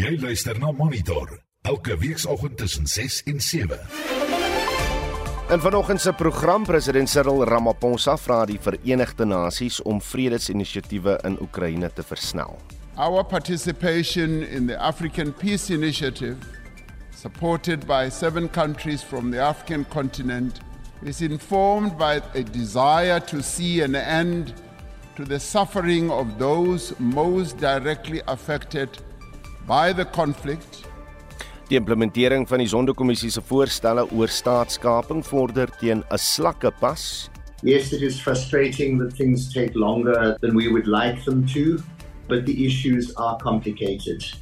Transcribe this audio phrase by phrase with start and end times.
[0.00, 1.28] Jy luister na Monitor
[1.68, 3.80] elke weekoggend tussen 6 en 7.
[5.52, 11.90] In vanoggend se program president Cyril Ramaphosa vra die Verenigde Nasies om vredesinisiatiewe in Oekraïne
[11.92, 12.56] te versnel.
[12.96, 16.36] Our participation in the African Peace Initiative,
[17.12, 20.60] supported by seven countries from the African continent,
[21.02, 24.54] is informed by a desire to see an end
[25.16, 28.88] to the suffering of those most directly affected
[29.70, 30.82] by the conflict.
[31.70, 37.30] Die implementering van die Sonderkommissie se voorstelle oor staatskaping vorder teen 'n slakke pas.
[37.62, 41.78] Yes, it is frustrating that things take longer than we would like them to,
[42.26, 44.34] but the issues are complicated.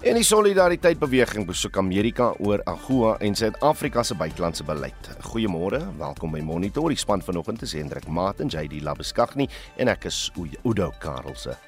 [0.00, 5.10] En die Solidariteit Beweging besoek Amerika oor AGOA en Suid-Afrika se buitelandse beleid.
[5.20, 6.88] Goeiemôre, welkom by Monitor.
[6.88, 10.30] Die span vanoggend is Hendrik Maat en JD Labuskaghni en ek is
[10.64, 11.58] Udo Karelse.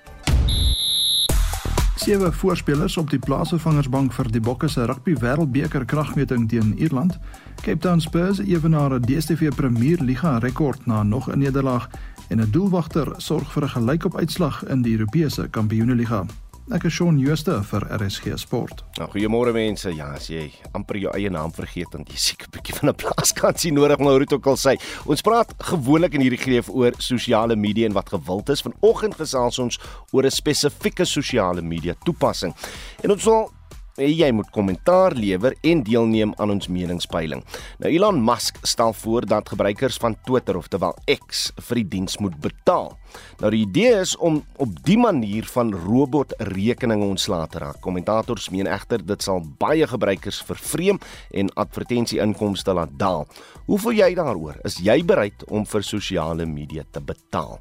[1.99, 7.17] Sewe voorspelers op die plaasvervangersbank vir die Bokke se rugby wêreldbeker kragmeting teen Ierland.
[7.65, 11.91] Cape Town Spurs ewenaar 'n DStv Premier Liga rekord na nog 'n nederlaag
[12.29, 16.25] en 'n doelwagter sorg vir 'n gelykop uitslag in die Europese Kampioenligga.
[16.69, 18.83] Ek is Shaun Jooste vir RSG Sport.
[18.99, 19.89] Nou goeiemôre mense.
[19.97, 22.95] Ja, as jy amper jou eie naam vergeet dan jy seker 'n bietjie van 'n
[22.95, 24.77] plaaskansie nodig maar hoe dit ook al sê.
[25.07, 28.61] Ons praat gewoonlik in hierdie greef oor sosiale media en wat gewild is.
[28.61, 29.79] Vanoggend gesels ons
[30.13, 32.55] oor 'n spesifieke sosiale media toepassing.
[33.03, 33.51] En ons wil
[33.99, 37.43] jy moet kommentaar lewer en deelneem aan ons meningspeiling.
[37.83, 40.97] Nou Elon Musk stel voor dat gebruikers van Twitter of terwyl
[41.27, 42.95] X vir die diens moet betaal.
[43.41, 47.81] Nou die idee is om op die manier van robotrekeninge ontslae te raak.
[47.85, 53.27] Kommentators meen egter dit sal baie gebruikers vervreem en advertensieinkomste laat daal.
[53.67, 54.61] Hoe voel jy daaroor?
[54.65, 57.59] Is jy bereid om vir sosiale media te betaal?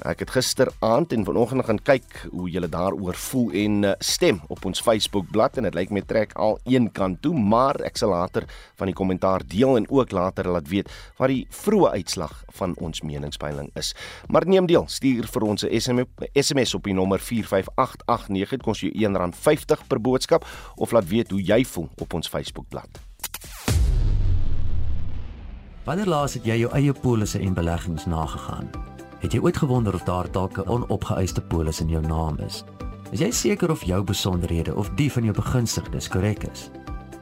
[0.00, 4.64] Ek het gisteraand en vanoggend gaan kyk hoe julle daaroor voel en eh, stem op
[4.64, 8.14] ons Facebook bladsy en dit lyk my trek al een kant toe, maar ek sal
[8.14, 8.46] later
[8.80, 13.02] van die kommentaar deel en ook later laat weet wat die vroeë uitslag van ons
[13.04, 13.92] meningspeiling is.
[14.32, 18.80] Maar neem deel, stuur vir ons 'n SMS, SMS op die nommer 45889, dit kos
[18.80, 23.04] jou R1.50 per boodskap of laat weet hoe jy voel op ons Facebook bladsy.
[25.84, 28.89] Wanneer laas het jy jou eie polisse en beleggings nagegaan?
[29.20, 32.64] Het jy ooit gewonder of daar dalk 'n onopgeëiste polis in jou naam is?
[33.10, 36.70] Is jy seker of jou besonderhede of die van jou begunstigdes korrek is?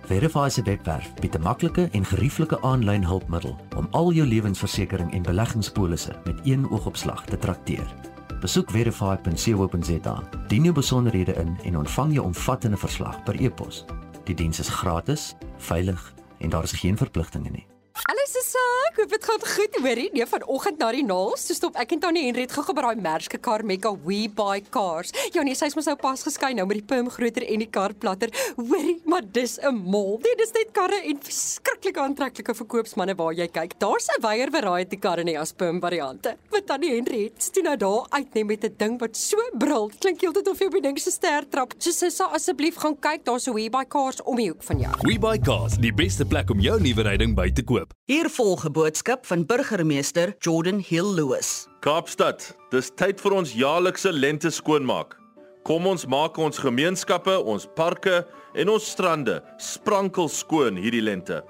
[0.06, 5.22] Verify se webwerf bied 'n maklike en gerieflike aanlyn hulpmiddel om al jou lewensversekering en
[5.22, 7.94] beleggingspolisse met een oogopslag te trakteer.
[8.40, 13.84] Besoek verify.co.za, dien jou besonderhede in en ontvang jou omvattende verslag per e-pos.
[14.24, 17.66] Die diens is gratis, veilig en daar is geen verpligtinge nie.
[18.06, 20.06] Hallo Susa, ek hoop dit gaan goed, hoorie?
[20.14, 23.40] Nee, vanoggend na die naals, so stop ek en Tannie Henriet gou by daai Merske
[23.42, 25.10] kar Mega We Buy Cars.
[25.34, 27.96] Ja nee, sy's mos nou pas geskei nou met die pim groter en die kar
[27.98, 28.30] platter.
[28.60, 30.20] Hoorie, maar dis 'n mall.
[30.22, 33.74] Nee, dis net karre en verskriklike aantreklike verkoopsmanne waar jy kyk.
[33.82, 36.36] Daar's 'n wyeer variety karre nie as pim variante.
[36.50, 39.90] Wat Tannie Henriet steun nou daar uit net met 'n ding wat so brul.
[39.98, 41.74] Klink heeltyd of jy op die ding se ster trap.
[41.78, 44.92] So Susa, asseblief gaan kyk, daar's 'n We Buy Cars om die hoek van jou.
[45.02, 47.87] We Buy Cars, die beste plek om jou nuwe ryding by te koop.
[48.04, 51.66] Hier volg 'n boodskap van burgemeester Jordan Hill Lewis.
[51.80, 55.16] Kaapstad, dis tyd vir ons jaarlikse lente skoonmaak.
[55.62, 61.44] Kom ons maak ons gemeenskappe, ons parke en ons strande sprankel skoon hierdie lente.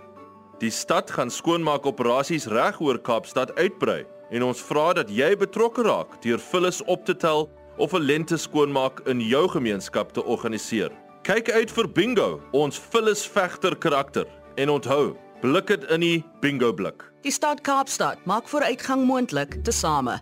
[0.59, 5.83] Die stad gaan skoonmaak operasies reg oor Kaapstad uitbrei en ons vra dat jy betrokke
[5.87, 7.47] raak deur vullis op te tel
[7.79, 10.91] of 'n lente skoonmaak in jou gemeenskap te organiseer.
[11.23, 14.27] Kyk uit vir bingo, ons vullis vegter karakter
[14.57, 17.05] en onthou Blik dit in die bingo blik.
[17.23, 20.19] Die stad Kaapstad maak vooruitgang moontlik tesame.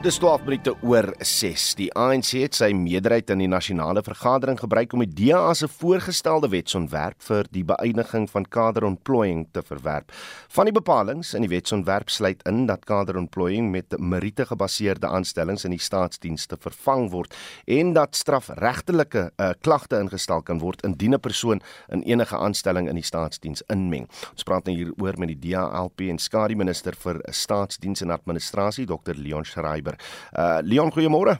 [0.00, 1.64] Dis 12 minute oor 6.
[1.76, 6.48] Die ANC het sy meerderheid in die nasionale vergadering gebruik om die DA se voorgestelde
[6.48, 10.08] wetsontwerp vir die beëindiging van kaderontplooiing te verwerp.
[10.56, 15.76] Van die bepalinge in die wetsontwerp sluit in dat kaderontplooiing met meriete gebaseerde aanstellings in
[15.76, 17.36] die staatsdienste vervang word
[17.68, 21.60] en dat strafregtelike uh, klagte ingestel kan word indien 'n persoon
[21.92, 24.08] in enige aanstelling in die staatsdiens inmeng.
[24.32, 29.12] Ons praat nou hieroor met die DA-LP en skadu minister vir staatsdiens en administrasie Dr
[29.14, 29.96] Leon Schreiber Weber.
[30.32, 31.38] Uh Leon, goeiemôre.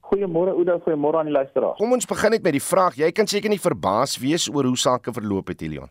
[0.00, 1.78] Goeiemôre Oudo, goeiemôre aan die luisteraars.
[1.78, 2.96] Kom ons begin net met die vraag.
[2.96, 5.88] Jy kan seker nie verbaas wees oor hoe sake verloop het, Leon.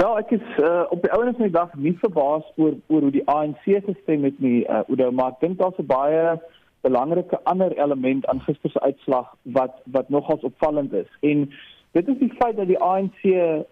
[0.00, 3.12] Ja, ek is uh, op die ouens van die dag nie verbaas oor oor hoe
[3.12, 6.38] die ANC gestem het nie, uh, Oudo, maar ek dink daar's 'n baie
[6.80, 11.10] belangrike ander element aan gister se uitslag wat wat nogals opvallend is.
[11.20, 11.50] En
[11.92, 13.20] dit is die feit dat die ANC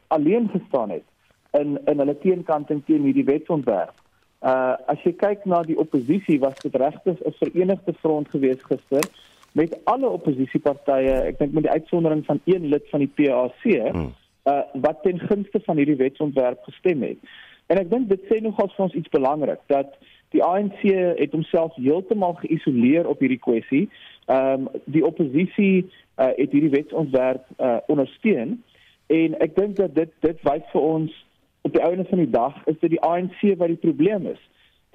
[0.08, 1.06] alleen gestaan het
[1.56, 3.96] in in hulle teenkanting teen hierdie wetsontwerp
[4.42, 9.02] Uh as jy kyk na die oppositie was dit regtig 'n verenigde front geweest gister
[9.52, 14.12] met alle oppositiepartye, ek dink met die uitsondering van een lid van die PAC, hmm.
[14.44, 17.18] uh wat ten gunste van hierdie wetsontwerp gestem het.
[17.66, 19.98] En ek dink dit sê nogals vir ons iets belangrik dat
[20.36, 20.82] die ANC
[21.18, 23.88] het homself heeltemal geïsoleer op hierdie kwessie.
[24.26, 28.58] Ehm um, die oppositie uh, het hierdie wetsontwerp uh, ondersteun
[29.06, 31.24] en ek dink dat dit dit wys vir ons
[31.68, 34.40] op die einde van die dag is dit die ANC wat die probleem is.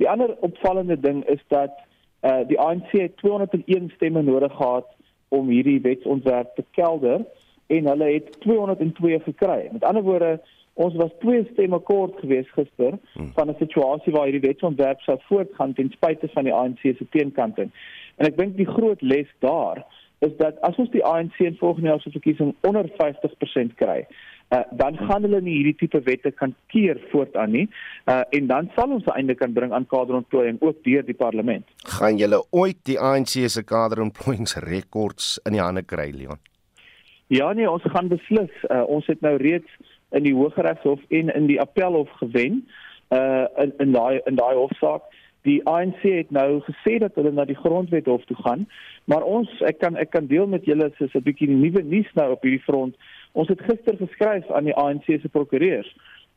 [0.01, 1.77] Die ander opvallende ding is dat
[2.21, 2.91] uh, die ANC
[3.21, 4.89] 201 stemme nodig gehad
[5.27, 7.25] om hierdie wetsontwerp te kelder
[7.67, 9.69] en hulle het 202 gekry.
[9.71, 10.39] Met ander woorde,
[10.73, 13.31] ons was twee stemme kort geweest gister hmm.
[13.37, 17.69] van 'n situasie waar hierdie wetsontwerp sou voortgaan ten spyte van die ANC se teenkanting.
[18.17, 19.85] En ek dink die groot les daar
[20.19, 24.05] is dat as ons die ANC in volgende jaar se verkiesing onder 50% kry,
[24.53, 27.65] uh, dan gaan hulle nie hierdie tipe wette kan keer voortaan nie.
[28.05, 31.65] Uh, en dan sal ons einde kan bring aan kaderontplooiing ook deur die parlement.
[31.97, 36.41] Gaan julle ooit die ANC se kaderontplooiingsrekords in die hande kry, Leon?
[37.33, 38.53] Ja nee, ons gaan beslis.
[38.69, 39.69] Uh, ons het nou reeds
[40.13, 42.63] in die Hooggeregshof en in die Appelhof gewen
[43.13, 45.09] uh in in daai in daai hofsaak.
[45.43, 48.67] Die ANC het nou gesê dat hulle na die grondwethof toe gaan,
[49.11, 52.31] maar ons ek kan ek kan deel met julle so 'n bietjie nuwe nuus nou
[52.31, 52.95] op hierdie front.
[53.33, 55.89] Ons het gister geskryf aan die ANC se prokureurs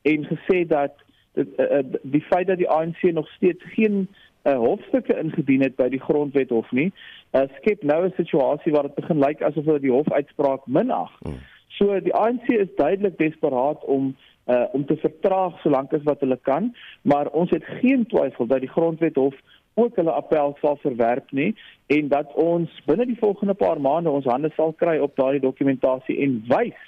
[0.03, 0.95] en gesê dat
[1.37, 4.07] dit uh, die feit dat die ANC nog steeds geen
[4.47, 6.89] uh, hofstukke ingedien het by die grondwethof nie,
[7.37, 11.13] uh, skep nou 'n situasie waar dit begin lyk asof hulle die hofuitspraak minag.
[11.21, 11.43] Hmm.
[11.77, 14.17] So die ANC is duidelik desperaat om
[14.47, 18.61] uh, om te vertraag solank as wat hulle kan, maar ons het geen twyfel dat
[18.61, 19.35] die grondwethof
[19.77, 21.51] ook hulle appel sal verwerp nie
[21.87, 26.17] en dat ons binne die volgende paar maande ons hande sal kry op daardie dokumentasie
[26.25, 26.79] en wys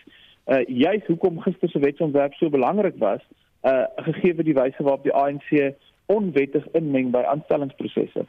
[0.48, 3.20] uh, juis hoekom gister se wetsontwerp so belangrik was
[3.62, 5.50] uh, gegee die wyse waarop die ANC
[6.12, 8.24] onwettig inmeng by aanstellingsprosesse.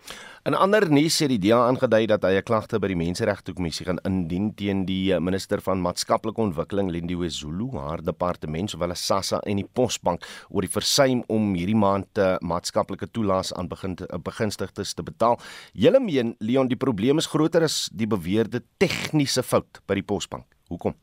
[0.48, 4.00] In ander nuus sê die DA aangedui dat hy 'n klagte by die Menseregtekommissie gaan
[4.04, 9.40] indien teen die eh, minister van maatskaplike ontwikkeling Lindiwe Zulu, haar departement sowel as SASSA
[9.46, 13.96] en die Posbank oor die versuim om hierdie maand te eh, maatskaplike toelaas aan begin
[13.96, 15.40] eh, begunstigdes te betaal.
[15.74, 20.46] Julle meen Leon, die probleem is groter as die beweerde tegniese fout by die Posbank.
[20.70, 20.96] Hoekom?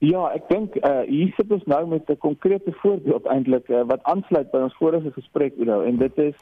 [0.00, 4.02] Ja, ek dink uh hier sit ons nou met 'n konkrete voorbeeld eintlik uh, wat
[4.02, 6.36] aansluit by ons vorige gesprek Udo en dit is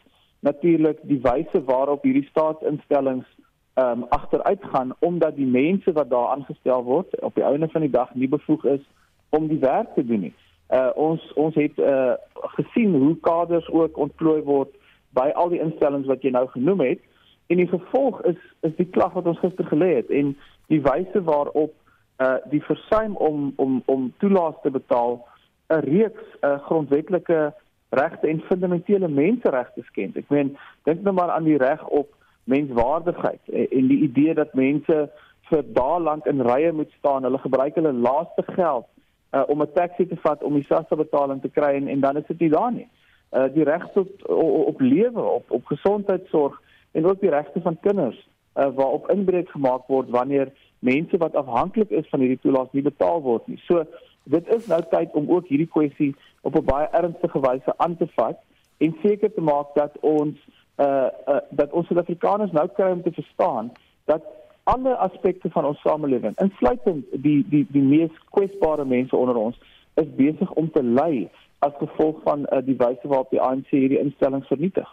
[0.46, 3.26] natuurlik die wyse waarop hierdie staatsinstellings
[3.74, 7.80] ehm um, agteruit gaan omdat die mense wat daar aangestel word op die einde van
[7.80, 8.84] die dag nie bevoeg is
[9.30, 10.34] om die werk te doen nie.
[10.70, 12.14] Uh ons ons het uh
[12.54, 14.70] gesien hoe kaders ook ontplooi word
[15.10, 17.02] by al die instellings wat jy nou genoem het
[17.46, 21.22] en die gevolg is is die klag wat ons gister gelê het en die wyse
[21.22, 21.74] waarop
[22.18, 25.26] uh die versuim om om om toelaas te betaal
[25.68, 27.54] 'n reeks uh grondwetlike
[27.88, 30.16] regte en fundamentele menseregte skend.
[30.16, 32.12] Ek meen, dink nou maar aan die reg op
[32.44, 35.10] menswaardigheid en, en die idee dat mense
[35.48, 37.24] vir dae lank in rye moet staan.
[37.24, 38.86] Hulle gebruik hulle laaste geld
[39.32, 42.16] uh om 'n taxi te vat om die SASSA betaling te kry en, en dan
[42.16, 42.88] is dit nie daar nie.
[43.32, 46.60] Uh die reg tot op, op lewe, op op gesondheidsorg
[46.92, 51.90] en ook die regte van kinders uh waarop inbreuk gemaak word wanneer mense wat afhanklik
[51.90, 53.58] is van hierdie toelaas nie betaal word nie.
[53.66, 53.84] So
[54.28, 58.06] dit is nou tyd om ook hierdie kwessie op 'n baie ernstige wyse aan te
[58.16, 58.38] vat
[58.78, 60.36] en seker te maak dat ons
[60.76, 63.72] uh, uh dat ons Suid-Afrikaners nou kry om te verstaan
[64.04, 64.22] dat
[64.64, 69.60] alle aspekte van ons samelewing, insluitend die die die mees kwesbare mense onder ons,
[69.94, 73.98] is besig om te ly as gevolg van uh, die wyse waarop die ANC hierdie
[73.98, 74.88] instellings vernietig.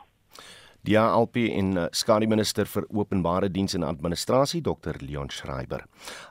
[0.85, 5.81] Die ALP en uh, skadu minister vir openbare diens en administrasie Dr Leon Schreiber.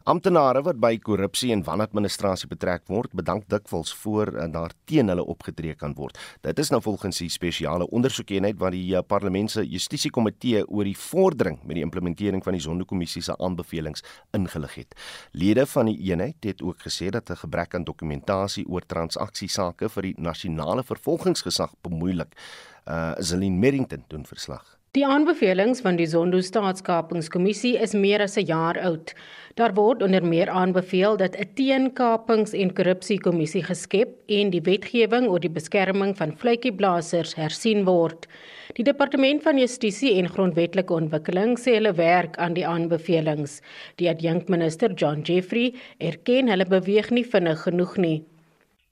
[0.07, 5.25] Amptenare wat by korrupsie en wanadministrasie betrek word, bedank dikwels voor uh, daar teen hulle
[5.27, 6.21] opgetree kan word.
[6.47, 10.95] Dit is nou volgens die spesiale ondersoekeenheid wat die uh, parlement se justisiekomitee oor die
[11.03, 14.07] vordering met die implementering van die Zondo-kommissie se aanbevelings
[14.39, 14.95] ingelig het.
[15.33, 20.03] Lede van die eenheid het ook gesê dat 'n gebrek aan dokumentasie oor transaksiesake vir
[20.03, 22.39] die nasionale vervolgingsgesag bemoeilik
[22.89, 24.75] uh Zelin Merrington doen verslag.
[24.95, 29.15] Die aanbevelings van die Zondo Staatskapingskommissie is meer as 'n jaar oud.
[29.59, 35.41] Daar word onder meer aanbeveel dat 'n teenkapings- en korrupsiekommissie geskep en die wetgewing oor
[35.41, 38.29] die beskerming van vletjieblassers hersien word.
[38.75, 43.61] Die Departement van Justisie en Grondwetlike Ontwikkeling sê hulle werk aan die aanbevelings.
[43.97, 48.25] Die adjunkminister John Jeffrey erken hulle beweeg nie vinnig genoeg nie.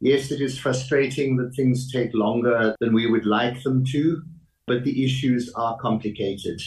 [0.02, 4.21] Yes, it is frustrating that things take longer than we would like them to,
[4.66, 6.61] but the issues are complicated.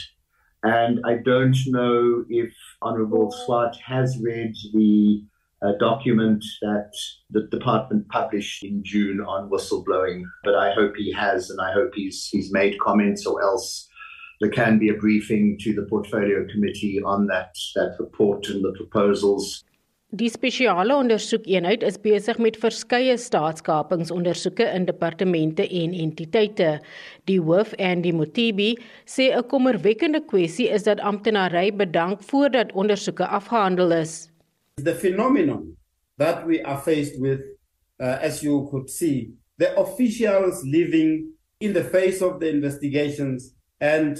[0.63, 5.21] And I don't know if Honorable Swart has read the
[5.61, 6.91] a document that
[7.31, 10.23] the department published in June on whistleblowing.
[10.43, 13.89] But I hope he has, and I hope he's he's made comments, or else
[14.39, 18.73] there can be a briefing to the portfolio committee on that that report and the
[18.77, 19.63] proposals.
[20.13, 26.79] Die spesiale ondersoekeenheid is besig met verskeie staatskapingsondersoeke in departemente en entiteite.
[27.25, 28.75] Die hoof en die Motibi
[29.09, 34.29] sê 'n kommerwekkende kwessie is dat amptenary bedank voordat ondersoeke afgehandel is.
[34.75, 35.75] The phenomenon
[36.17, 37.41] that we are faced with
[37.99, 41.25] uh, as you could see the officials living
[41.59, 44.17] in the face of the investigations and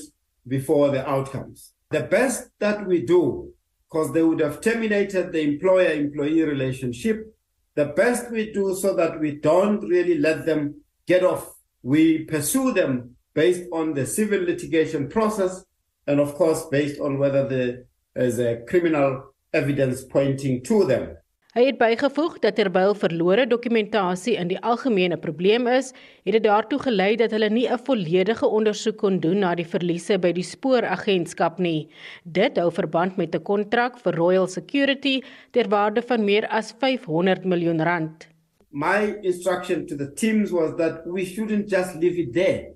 [0.48, 1.74] before the outcomes.
[1.90, 3.54] The best that we do
[3.90, 7.36] because they would have terminated the employer employee relationship.
[7.76, 11.54] The best we do so that we don't really let them get off.
[11.84, 15.66] We pursue them based on the civil litigation process
[16.08, 17.84] and, of course, based on whether there
[18.16, 21.18] is a criminal evidence pointing to them.
[21.56, 25.94] Hy het bygevoeg dat terwyl verlore dokumentasie in die algemene probleem is,
[26.28, 30.18] het dit daartoe gelei dat hulle nie 'n volledige ondersoek kon doen na die verliese
[30.20, 31.88] by die spooragentskap nie.
[32.26, 35.22] Dit hou verband met 'n kontrak vir Royal Security
[35.52, 38.28] ter waarde van meer as 500 miljoen rand.
[38.72, 42.74] My instruction to the teams was that we shouldn't just leave it there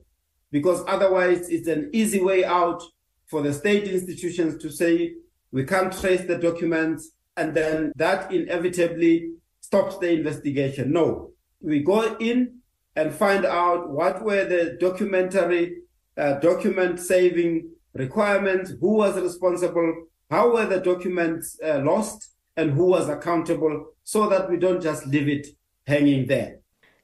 [0.51, 2.81] because otherwise it's an easy way out
[3.25, 5.15] for the state institutions to say
[5.51, 9.31] we can't trace the documents and then that inevitably
[9.62, 10.91] stops the investigation.
[10.91, 11.31] No,
[11.62, 12.60] we go in
[12.96, 15.77] and find out what were the documentary
[16.17, 22.86] uh, document saving requirements, who was responsible, how were the documents uh, lost, and who
[22.86, 25.48] was accountable, so that we don't just leave it
[25.88, 26.59] hanging there.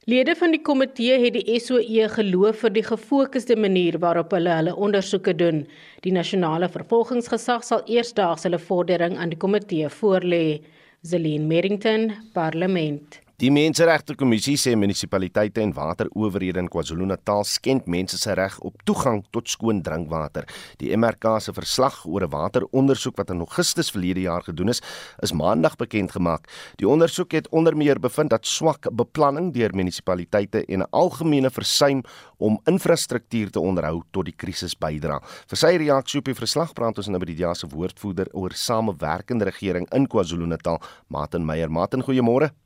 [0.06, 4.76] Lede van die komitee het die SOE geloof vir die gefokusde manier waarop hulle hulle
[4.88, 5.64] ondersoeke doen.
[6.06, 10.62] Die nasionale vervolgingsgesag sal eersdaags hulle vordering aan die komitee voorlê.
[11.02, 13.25] Zelin Merrington, Parlement.
[13.36, 19.26] Die Menseregte Kommissie sê munisipaliteite en waterowerhede in KwaZulu-Natal skend mense se reg op toegang
[19.36, 20.48] tot skoon drinkwater.
[20.80, 24.82] Die MRK se verslag oor 'n waterondersoek wat in Augustus verlede jaar gedoen is,
[25.20, 26.48] is maandag bekend gemaak.
[26.78, 32.04] Die ondersoek het onder meer bevind dat swak beplanning deur munisipaliteite en 'n algemene versuim
[32.38, 35.20] om infrastruktuur te onderhou tot die krisis bydra.
[35.48, 38.52] Vir sy reaksie op die verslag praat ons nou met die DEA se woordvoerder oor
[38.54, 41.70] samewerkende regering in KwaZulu-Natal, Martin Meyer.
[41.70, 42.65] Martin, goeiemôre.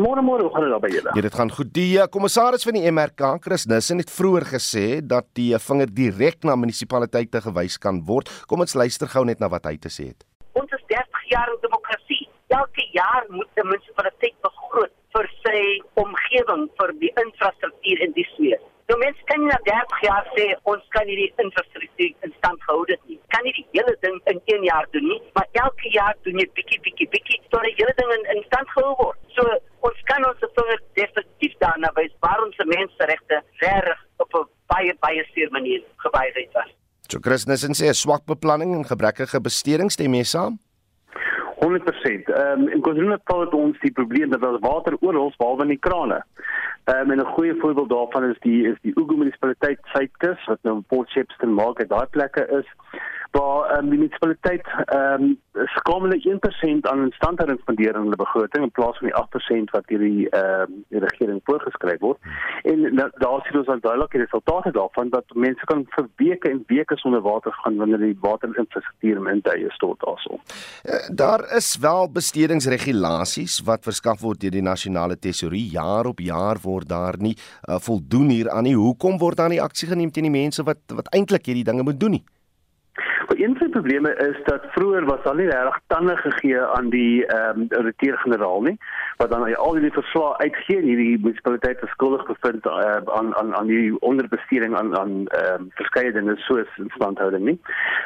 [0.00, 1.12] Môre môre, hoe gaan dit daar by julle?
[1.12, 1.70] Ja, dit gaan goed.
[1.76, 5.92] Die uh, kommissaris van die MRK, Chris Nissen, het vroeër gesê dat die uh, vinger
[5.92, 8.30] direk na munisipaliteite gewys kan word.
[8.48, 10.24] Kom ons luister gou net na wat hy te sê het.
[10.56, 12.24] Ons is 30 jaar in demokrasie.
[12.48, 15.60] Elke jaar moet 'n munisipaliteit begroot vir sy
[16.00, 18.60] omgewing, vir die infrastruktuur en dis meer.
[18.90, 23.02] Nou mense kan na 30 jaar sê ons kan hierdie infrastruktuur in stand hou dit
[23.06, 23.18] nie.
[23.30, 26.46] Kan nie die hele ding in 1 jaar doen nie, maar elke jaar doen jy
[26.58, 29.20] bietjie bietjie bietjie tot die hele ding in, in stand gehou word.
[29.36, 29.46] So
[29.86, 35.22] ons kan ons vinger definitief daarna wys waar ons menseregte reg op 'n baie baie
[35.34, 36.74] seer manier gewys het.
[37.06, 40.58] So Christenen sê swak beplanning en gebrekkige besteding stem mee saam.
[41.64, 42.32] 100%.
[42.32, 45.78] Ehm um, in KwaZulu-Natal het ons die probleem dat daar water oral behalwe in die
[45.78, 46.24] krane.
[46.84, 50.58] Ehm um, en 'n goeie voorbeeld daarvan is die is die Ugu munisipaliteit Suidkus wat
[50.62, 52.68] nou in Port Shepstone maak en daai plekke is
[53.30, 58.70] waar um, die munisipaliteit ehm um, skomele 1% aan instandhouding spandeer in hulle begroting in
[58.70, 59.16] plaas van die
[59.66, 62.18] 8% wat deur die ehm um, die regering voorgeskryf word.
[62.62, 66.96] En daar sien ons al duidelike resultate daarvan dat mense kan vir weke en weke
[66.96, 70.40] sonder water gaan wanneer die waterinfrastruktuur in tye stort daarso.
[70.84, 76.60] Uh, daar is wel bestedingsregulasies wat verskaf word deur die nasionale tesourier jaar op jaar
[76.62, 78.76] word daar nie uh, voldoen hier aan nie.
[78.78, 82.00] Hoekom word daar nie aksie geneem teen die mense wat wat eintlik hierdie dinge moet
[82.00, 82.24] doen nie?
[83.26, 86.88] Maar een van die probleme is dat vroeër was al nie regtig tande gegee aan
[86.90, 88.78] die ehm um, redakteur-generaal nie,
[89.16, 92.72] wat dan al die verslae uitgee en hierdie munisipaliteit verskuldig bevind uh,
[93.18, 97.58] aan aan aan die onderbesteding aan aan ehm um, verskeie dinge soos instandhouding nie.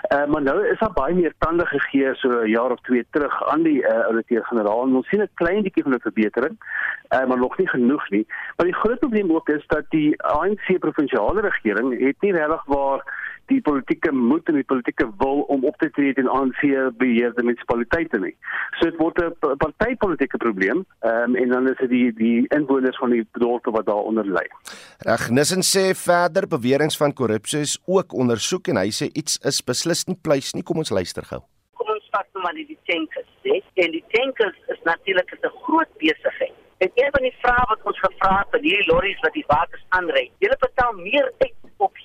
[0.02, 3.06] Eh uh, maar nou is daar baie meer tande gegee so 'n jaar of twee
[3.10, 6.56] terug aan die uh, redakteur-generaal en ons sien 'n klein bietjie van 'n verbetering,
[7.08, 8.26] eh uh, maar nog nie genoeg nie.
[8.56, 13.00] Maar die groot probleem ook is dat die ANC provinsiale regering het nie regtig waar
[13.52, 16.60] die politieke moed en die politieke wil om op te tree teen ANC
[16.98, 18.34] beheerde munisipaliteite nie.
[18.78, 22.96] So dit word 'n partytetiese probleem, ehm um, en dan is dit die die inwoners
[22.96, 24.46] van die dorpe wat daaronder lê.
[24.98, 29.62] Reg, Nissen sê verder beweringe van korrupsie is ook ondersoek en hy sê iets is
[29.62, 30.62] beslis nie pleis nie.
[30.62, 31.40] Kom ons luister gou.
[31.74, 33.60] Kom ons vat nou maar die tankers, hè.
[33.74, 36.54] En die tankers is natuurlik 'n groot besigheid.
[36.78, 39.80] En een van die vrae wat ons gevra het vir hierdie lorries wat die water
[39.88, 41.63] aanry, julle betaal meer uit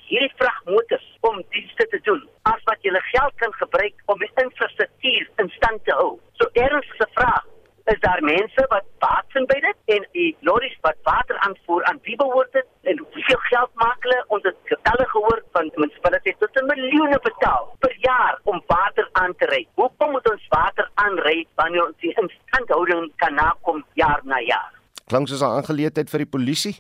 [0.09, 5.29] hierdie vragmotors om dienste te doen as wat julle geld kan gebruik om die infrastruktuur
[5.43, 6.11] in stand te hou.
[6.41, 7.45] So ernstige vraag.
[7.93, 11.99] is daar mense wat baat vind by dit en die lorries wat water aanvoer aan
[12.07, 16.59] wie behoort dit en hoeveel geld maak hulle ons het getalle gehoor van munisipaliteite tot
[16.61, 19.61] 'n miljoene betaal per jaar om water aan te ry.
[19.81, 24.71] Hoekom moet ons water aanry wanneer ons die instandhouding kan nakom jaar na jaar?
[25.07, 26.75] Klink soos 'n aangeleentheid vir die polisie?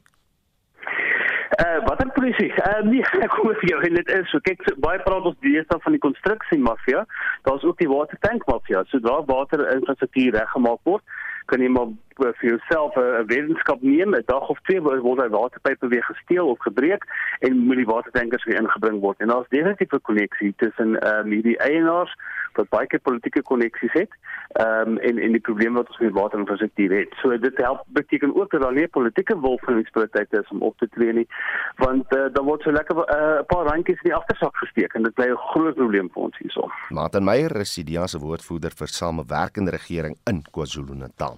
[1.59, 2.51] Uh wat 'n polisie?
[2.55, 5.39] Uh nee, ek hoor vir jou en dit is so kyk so, baie praat ons
[5.43, 7.05] deesdae van die konstruksie mafia.
[7.47, 8.83] Daar's ook die watertank mafia.
[8.87, 11.03] Sodra water infrastruktuur reggemaak word,
[11.51, 15.87] kan jy maar vir jouself 'n wetenskap neem, 'n dag of twee word daai waterpype
[15.87, 17.03] weer gesteel of gebreek
[17.39, 19.19] en moet die watertankers weer ingebring word.
[19.19, 22.15] En daar's definitief 'n koneksie tussen um, hierdie eienaars
[22.53, 24.11] wat baie keer politieke koneksies het,
[24.49, 27.13] ehm um, en en die probleme wat ons met waterinfrastruktuur het.
[27.21, 30.77] So dit help beteken ook dat daar nie politieke wil van munisipaliteite is om op
[30.77, 31.27] te tree nie,
[31.75, 34.93] want uh, dan word so lekker eh, 'n uh, paar randjies in die agtersak gesteek
[34.93, 36.69] en dit bly 'n groot probleem vir ons hierso.
[36.89, 41.37] Martin Meyer, Residia se woordvoerder vir samewerkende regering in KwaZulu-Natal.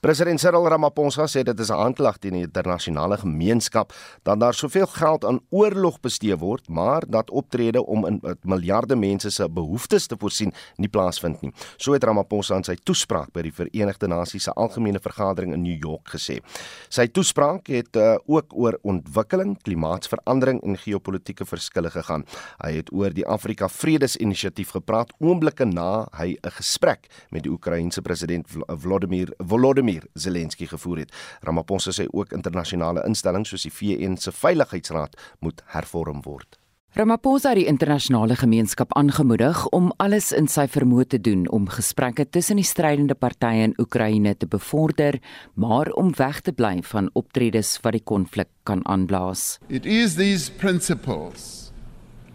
[0.00, 4.86] President Cyril Ramaphosa sê dit is 'n aanklag teen die internasionale gemeenskap dat daar soveel
[4.86, 10.16] geld aan oorlog bestee word, maar dat optrede om in miljarde mense se behoeftes te
[10.18, 11.52] voorsien nie plaasvind nie.
[11.76, 15.78] So het Ramaphosa in sy toespraak by die Verenigde Nasies se algemene vergadering in New
[15.82, 16.40] York gesê.
[16.88, 22.24] Sy toespraak het uh, ook oor ontwikkeling, klimaatsverandering en geopolitiese verskille gegaan.
[22.64, 28.02] Hy het oor die Afrika Vredesinisiatief gepraat oomblikke na hy 'n gesprek met die Oekraïense
[28.02, 31.14] president Volodymyr Volodymyr Zelensky gevoer het.
[31.42, 36.58] Ramaphosa sê ook internasionale instellings soos die VN se Veiligheidsraad moet hervorm word.
[36.92, 42.26] Ramaphosa het die internasionale gemeenskap aangemoedig om alles in sy vermoë te doen om gesprekke
[42.28, 45.16] tussen die strydende partye in Oekraïne te bevorder,
[45.54, 49.56] maar om weg te bly van optredes wat die konflik kan aanblaas.
[49.68, 51.72] It is these principles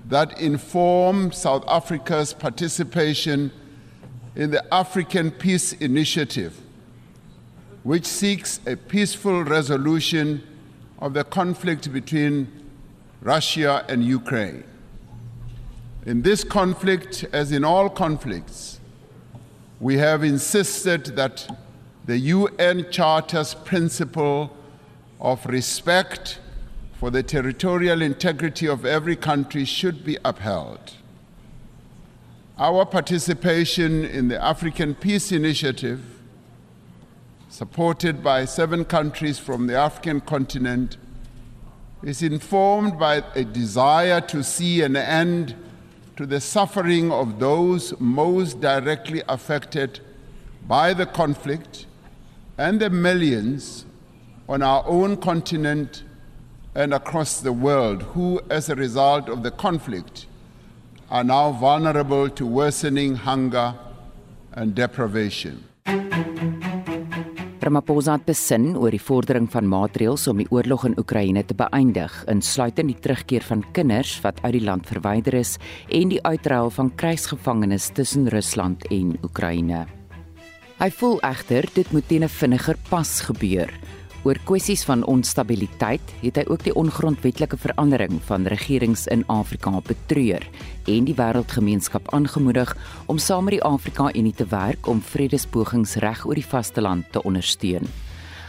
[0.09, 3.51] that inform South Africa's participation
[4.33, 6.66] in the African Peace Initiative
[7.83, 10.41] which seeks a peaceful resolution
[10.99, 12.47] of the conflict between
[13.21, 14.63] Russia and Ukraine.
[16.05, 18.79] In this conflict, as in all conflicts,
[19.79, 21.47] we have insisted that
[22.05, 24.55] the UN Charter's principle
[25.19, 26.39] of respect
[26.93, 30.93] for the territorial integrity of every country should be upheld.
[32.57, 36.16] Our participation in the African Peace Initiative
[37.49, 40.97] supported by seven countries from the African continent,
[42.03, 45.55] is informed by a desire to see an end
[46.15, 49.99] to the suffering of those most directly affected
[50.67, 51.85] by the conflict
[52.57, 53.85] and the millions
[54.49, 56.03] on our own continent
[56.75, 60.25] and across the world who, as a result of the conflict,
[61.09, 63.73] are now vulnerable to worsening hunger
[64.53, 65.63] and deprivation.
[67.67, 72.13] Ramaphosa het besin oor die vordering van maatreëls om die oorlog in Oekraïne te beëindig,
[72.31, 75.57] insluitend die terugkeer van kinders wat uit die land verwyder is
[75.91, 79.83] en die uitruil van krygsgevangenes tussen Rusland en Oekraïne.
[80.79, 83.67] Hy voel egter dit moet teen 'n vinniger pas gebeur.
[84.27, 90.43] Oor kwessies van onstabiliteit het hy ook die ongrondwetlike verandering van regerings in Afrika betreur
[90.91, 92.73] en die wêreldgemeenskap aangemoedig
[93.07, 97.87] om saam met die Afrika-Unie te werk om vredespogings reg oor die vasteland te ondersteun.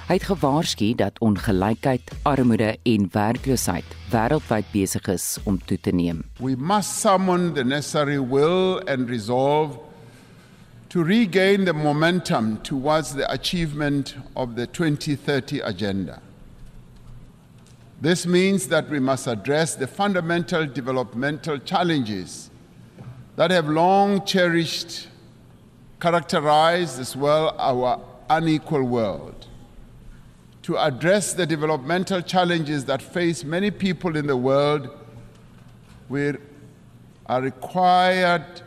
[0.09, 6.25] Hy het gewaarsku dat ongelykheid, armoede en werkloosheid wêreldwyd besig is om toe te neem.
[6.43, 9.79] We must summon the necessary will and resolve
[10.89, 16.23] to regain the momentum towards the achievement of the 2030 agenda.
[18.01, 22.51] This means that we must address the fundamental developmental challenges
[23.37, 25.09] that have long cherished,
[26.01, 29.47] characterized as well our unequal world.
[30.63, 34.89] To address the developmental challenges that face many people in the world,
[36.09, 36.35] we
[37.27, 38.63] are required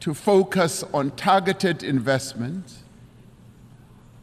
[0.00, 2.78] to focus on targeted investment,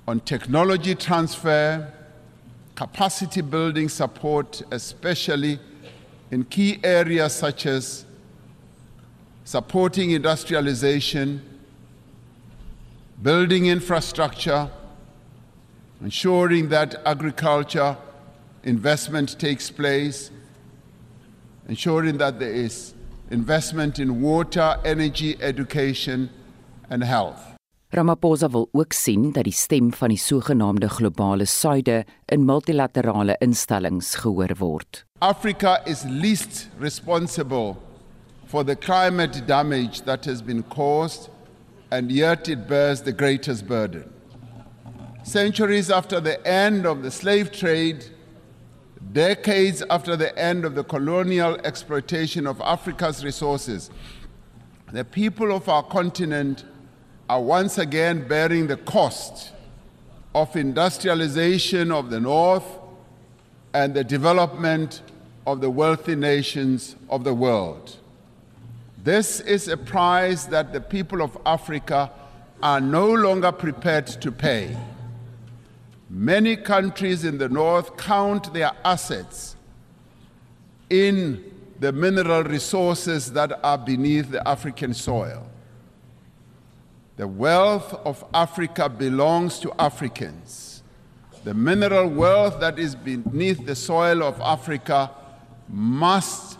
[0.08, 1.92] on technology transfer,
[2.76, 5.60] capacity building support, especially
[6.32, 8.06] in key areas such as
[9.44, 11.42] supporting industrialization,
[13.22, 14.70] building infrastructure,
[16.02, 17.96] ensuring that agriculture
[18.64, 20.32] investment takes place,
[21.68, 22.95] ensuring that there is
[23.30, 26.30] investment in water, energy, education
[26.90, 27.40] and health.
[27.90, 34.16] Ramaphosa wil ook sien dat die stem van die sogenaamde globale suide in multilaterale instellings
[34.16, 35.06] gehoor word.
[35.20, 37.76] Africa is least responsible
[38.46, 41.30] for the climate damage that has been caused
[41.90, 44.04] and yet it bears the greatest burden.
[45.26, 48.06] centuries after the end of the slave trade,
[49.12, 53.90] decades after the end of the colonial exploitation of Africa's resources,
[54.92, 56.66] the people of our continent
[57.30, 59.52] are once again bearing the cost
[60.34, 62.66] of industrialization of the North
[63.74, 65.02] and the development
[65.48, 67.98] of the wealthy nations of the world.
[69.04, 72.12] This is a price that the people of Africa
[72.64, 74.76] are no longer prepared to pay.
[76.18, 79.58] Many countries in the North count their assets
[80.90, 81.44] in
[81.82, 85.46] the mineral resources that are beneath the African soil.
[87.18, 90.84] The wealth of Africa belongs to Africans.
[91.44, 95.12] The mineral wealth that is beneath the soil of Africa
[95.68, 96.58] must,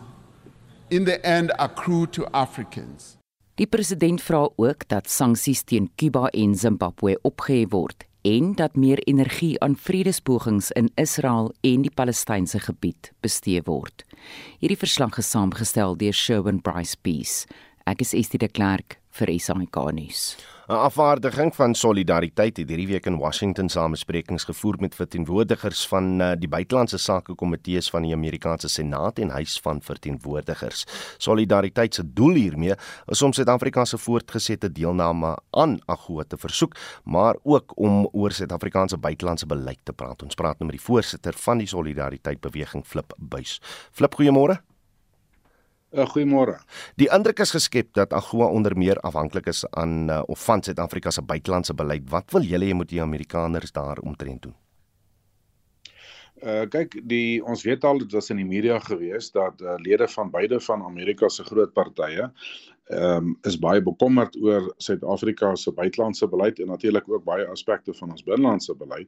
[0.90, 3.16] in the end, accrue to Africans.
[3.56, 9.00] Die president vra ook dat sanksies teen Kuba en Zimbabwe opgehef word en dat meer
[9.08, 14.02] energie aan vredespogings in Israel en die Palestynse gebied bestee word.
[14.60, 17.46] Hierdie verslag is saamgestel deur Sherwin Bryce Peace.
[17.86, 20.34] Ek is Estie de Klerk vir SAK nuus.
[20.66, 26.32] 'n Afvaardiging van solidariteit het hierdie week in Washington samesprekings gevoer met verteenwoordigers van uh,
[26.42, 30.86] die buitelandse sake komitees van die Amerikaanse Senaat en Huis van Verteenwoordigers.
[31.18, 32.74] Solidariteit se doel hiermee
[33.06, 38.98] is om Suid-Afrika se voortgesette deelname aan AGOA te versoek, maar ook om oor Suid-Afrikaanse
[38.98, 40.24] buitelandse beleid te praat.
[40.24, 43.60] Ons praat nou met die voorsitter van die Solidariteit beweging Flip Buys.
[43.92, 44.64] Flip, goeiemôre.
[45.96, 46.58] Uh, Goeiemôre.
[47.00, 51.12] Die indruk is geskep dat AGOA onder meer afhanklik is aan uh, of van Suid-Afrika
[51.12, 52.10] se buitelandse beleid.
[52.10, 54.56] Wat wil julle hê moet die Amerikaners daar omtrent doen?
[56.44, 60.08] Uh kyk, die ons weet al dit was in die media gewees dat uh, lede
[60.12, 62.28] van beide van Amerika se groot partye
[62.86, 67.94] ehm um, is baie bekommerd oor Suid-Afrika se buitelandse beleid en natuurlik ook baie aspekte
[67.98, 69.08] van ons binnelandse beleid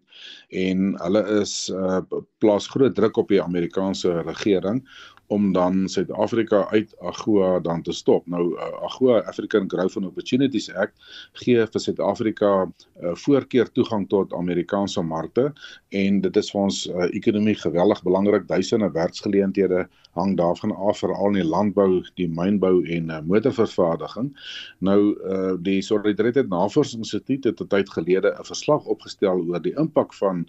[0.50, 2.00] en hulle is uh
[2.42, 4.82] plaas groot druk op die Amerikaanse regering
[5.28, 8.28] om dan Suid-Afrika uit AGOA dan te stop.
[8.28, 10.96] Nou uh, AGOA African Growth and Opportunities Act
[11.42, 15.50] gee vir Suid-Afrika uh, voorkeur toegang tot Amerikaanse markte
[15.90, 18.48] en dit is vir ons uh, ekonomie geweldig belangrik.
[18.48, 19.88] Duisende werksgeleenthede
[20.18, 24.32] hang daarvan af veral in die landbou, die mynbou en uh, motorvervaardiging.
[24.80, 30.14] Nou uh, die Solidariteit Navorsingsinstituut het 'n tyd gelede 'n verslag opgestel oor die impak
[30.14, 30.48] van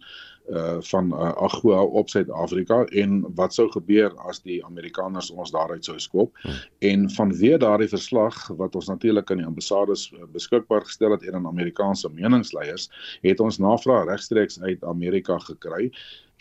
[0.49, 5.85] uh van uh, AGOA op Suid-Afrika en wat sou gebeur as die Amerikaners ons daaruit
[5.85, 6.37] sou skop.
[6.43, 6.61] Hmm.
[6.79, 11.35] En vanweë daardie verslag wat ons natuurlik aan die ambassades uh, beskikbaar gestel het en
[11.35, 12.89] aan Amerikaanse meningsleiers,
[13.23, 15.91] het ons navraag regstreeks uit Amerika gekry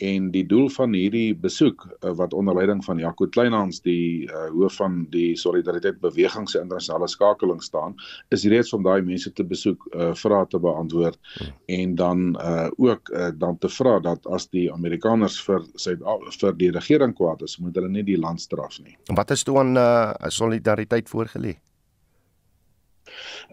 [0.04, 4.48] en die doel van hierdie besoek uh, wat onder leiding van Jaco Kleinhans die uh,
[4.54, 7.96] hoof van die Solidariteit Beweging se internasionale skakeling staan
[8.36, 11.54] is reeds om daai mense te besoek uh, vrae te beantwoord hmm.
[11.80, 16.58] en dan uh, ook uh, dan te vra dat as die Amerikaners vir sy vir
[16.58, 18.98] die regering kwaad is moet hulle nie die land straf nie.
[19.16, 21.58] Wat is toe aan uh, solidariteit voorgelê?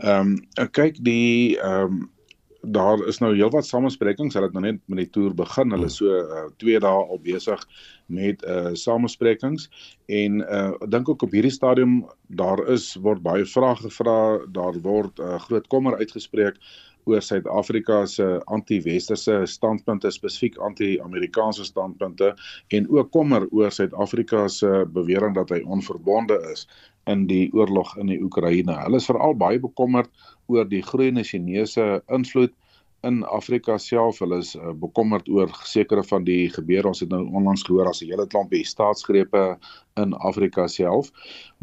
[0.03, 2.11] Ehm um, kyk die ehm um,
[2.67, 4.35] daar is nou heelwat samesprekings.
[4.35, 5.71] Hulle het nou net met die toer begin.
[5.75, 6.23] Hulle is so
[6.63, 7.67] 2 uh, dae al besig
[8.07, 9.69] met uh samesprekings
[10.13, 14.19] en uh dink ook op hierdie stadium daar is word baie vrae gevra,
[14.53, 16.61] daar word uh, groot kommer uitgespreek
[17.05, 22.35] oor Suid-Afrika se anti-westerse standpunte, spesifiek anti-Amerikaanse standpunte
[22.69, 26.67] en ook kommer oor Suid-Afrika se bewering dat hy onverbonde is
[27.11, 28.77] in die oorlog in die Oekraïne.
[28.87, 30.11] Hulle is veral baie bekommerd
[30.47, 32.55] oor die groeiende Chinese invloed
[33.05, 34.19] in Afrika self.
[34.23, 36.89] Hulle is uh, bekommerd oor sekere van die gebeure.
[36.91, 39.45] Ons het nou onlangs gehoor as 'n hele klompie staatsgrepe
[40.01, 41.13] in Afrika self.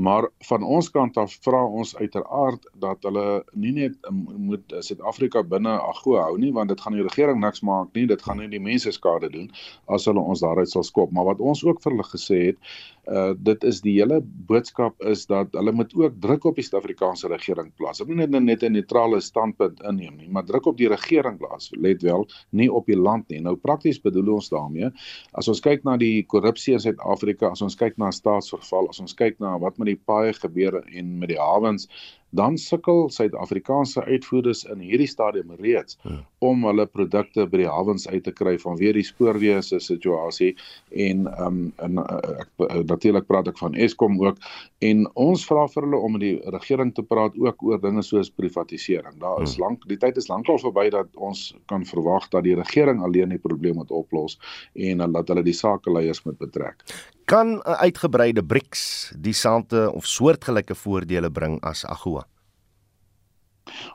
[0.01, 5.75] Maar van ons kant af vra ons uiteraard dat hulle nie net moet Suid-Afrika binne
[5.77, 8.63] AGOA hou nie, want dit gaan die regering niks maak nie, dit gaan nie die
[8.63, 9.51] mense skade doen
[9.93, 11.13] as hulle ons daaruit sal skop.
[11.13, 12.73] Maar wat ons ook vir hulle gesê het,
[13.09, 17.29] uh dit is die hele boodskap is dat hulle moet ook druk op die Suid-Afrikaanse
[17.29, 18.01] regering plaas.
[18.01, 21.71] Hulle moet nie net 'n neutrale standpunt inneem nie, maar druk op die regering plaas.
[21.77, 23.41] Let wel, nie op die land nie.
[23.41, 24.91] Nou prakties bedoel ons daarmee,
[25.33, 29.13] as ons kyk na die korrupsie in Suid-Afrika, as ons kyk na staatsverval, as ons
[29.13, 31.87] kyk na wat met die paaie gebeur en met die hawens,
[32.31, 36.23] dan sukkel Suid-Afrikaanse uitvoerders in hierdie stadium reeds hmm.
[36.41, 40.55] Om hulle produkte by die hawens uit te kry vanweer die spoorweë se situasie
[40.89, 42.17] en ehm um, en uh,
[42.65, 44.39] uh, natuurlik praat ek van Eskom ook
[44.87, 48.31] en ons vra vir hulle om met die regering te praat ook oor dinge soos
[48.33, 49.19] privatisering.
[49.21, 49.65] Daar is hmm.
[49.65, 53.41] lank die tyd is lankal verby dat ons kan verwag dat die regering alleen die
[53.41, 54.39] probleem moet oplos
[54.73, 56.81] en dat hulle die sakeleiers moet betrek.
[57.25, 62.25] Kan 'n uitgebreide BRICS dieselfde of soortgelyke voordele bring as AGOA?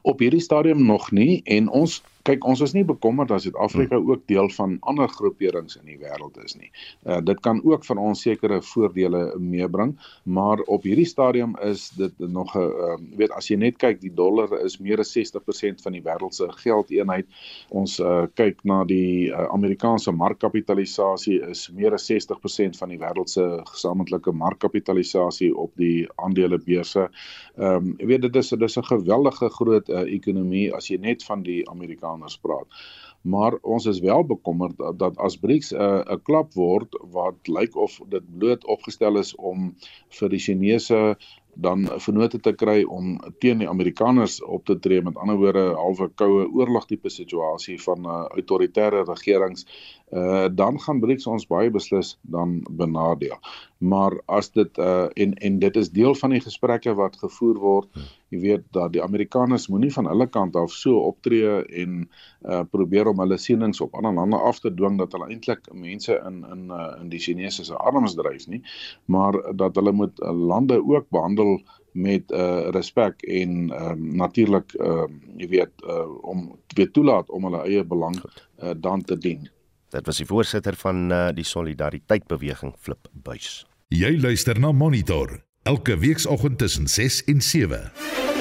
[0.02, 4.10] Op hierdie stadium nog nie en ons kyk ons is nie bekommerd dat Suid-Afrika hmm.
[4.10, 6.70] ook deel van ander groeperings in die wêreld is nie.
[7.06, 12.12] Uh dit kan ook van ons sekere voordele meebring, maar op hierdie stadium is dit
[12.18, 15.92] nog 'n uh, weet as jy net kyk die dollar is meer as 60% van
[15.92, 17.26] die wêreld se geldeenheid.
[17.70, 23.30] Ons uh kyk na die uh, Amerikaanse markkapitalisasie is meer as 60% van die wêreld
[23.30, 27.08] se gesamentlike markkapitalisasie op die aandelebeurse.
[27.56, 30.98] Ehm um, jy weet dit is dit is 'n geweldige groot uh, ekonomie as jy
[31.00, 31.62] net van die
[32.16, 32.66] Amerikaners praat.
[33.22, 37.34] Maar ons is wel bekommerd dat, dat as BRICS 'n uh, 'n klap word wat
[37.46, 39.74] lyk of dit bloot opgestel is om
[40.08, 41.16] vir die Chinese
[41.56, 46.08] dan vennote te kry om teen die Amerikaners op te tree met ander woorde halfe
[46.20, 49.64] koue oorlog tipe situasie van uh, autoritaire regerings
[50.10, 53.38] uh, dan gaan BRICS ons baie beslis dan benadeel.
[53.78, 57.88] Maar as dit uh, en en dit is deel van die gesprekke wat gevoer word,
[58.32, 63.10] jy weet dat die Amerikaners moenie van hulle kant af so optree en uh, probeer
[63.10, 66.70] om hulle sienings op ander lande af te dwing dat hulle eintlik mense in in
[66.70, 68.62] uh, in die Chinese se arms dryf nie,
[69.04, 71.45] maar dat hulle moet lande ook behandel
[71.96, 77.30] met uh respek en ehm um, natuurlik ehm uh, jy weet uh om weer toelaat
[77.30, 79.48] om hulle eie belang uh, dan te dien.
[79.90, 83.64] Dit was die voorsitter van uh, die Solidariteit Beweging Flip Buys.
[83.88, 88.35] Jy luister na Monitor elke weekoggend tussen 6 en 7.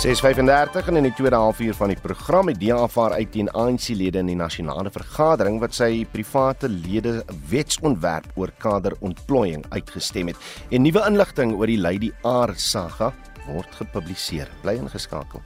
[0.00, 4.22] 6:35 en in die tweede halfuur van die program het DA aanvaar uit teen ANC-lede
[4.22, 7.18] in die nasionale vergadering wat sy private lede
[7.50, 10.40] wetsontwerp oor kaderontplooiing uitgestem het.
[10.72, 13.12] En nuwe inligting oor die Lady R saga
[13.44, 14.48] word gepubliseer.
[14.64, 15.44] Bly ingeskakel.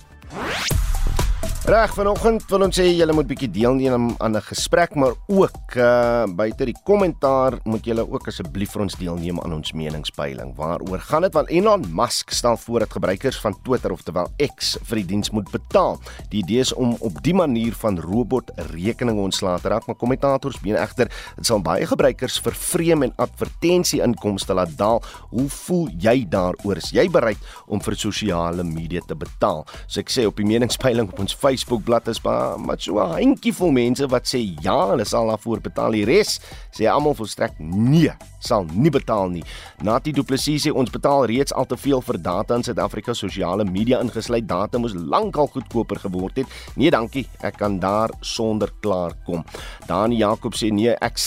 [1.64, 6.26] Reg vanoggend wil ons sê julle moet bietjie deelneem aan 'n gesprek maar ook uh
[6.28, 10.52] buite die kommentaar moet julle ook asseblief vir ons deelneem aan ons meningspeiling.
[10.56, 11.32] Waaroor gaan dit?
[11.32, 15.50] Want Elon Musk stel voor dat gebruikers van Twitter oftewel X vir die diens moet
[15.50, 15.98] betaal.
[16.28, 20.60] Die idee is om op die manier van robot rekeninge ontslae te raak, maar kommentators
[20.60, 25.02] meen egter dit sal baie gebruikers vervreem en advertensie inkomste laat daal.
[25.30, 26.76] Hoe voel jy daaroor?
[26.76, 29.64] Is jy bereid om vir sosiale media te betaal?
[29.86, 33.52] So ek sê op die meningspeiling op ons Facebook bladsy maar maar so 'n handjie
[33.54, 35.92] vol mense wat sê ja, hulle sal daarvoor betaal.
[35.92, 36.40] Die res
[36.70, 39.44] sê almal volstrek nee, sal nie betaal nie.
[39.82, 43.64] Nati Du Plessis sê ons betaal reeds al te veel vir data in Suid-Afrika sosiale
[43.64, 44.46] media ingesluit.
[44.46, 46.46] Data moes lankal goedkoper geword het.
[46.76, 47.26] Nee, dankie.
[47.40, 49.44] Ek kan daar sonder klaar kom.
[49.86, 51.18] Dani Jakob sê nee, ek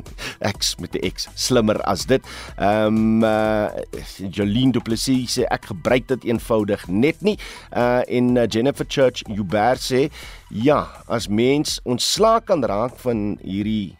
[0.56, 2.24] X met die X slimmer as dit.
[2.56, 3.70] Ehm um, uh
[4.32, 7.38] Jolien Du Plessis sê ek gebruik dit eenvoudig net nie.
[7.70, 10.08] Uh en uh, Jennifer Church Uber sê
[10.52, 13.96] ja, as mens ontslaa kan raak van hierdie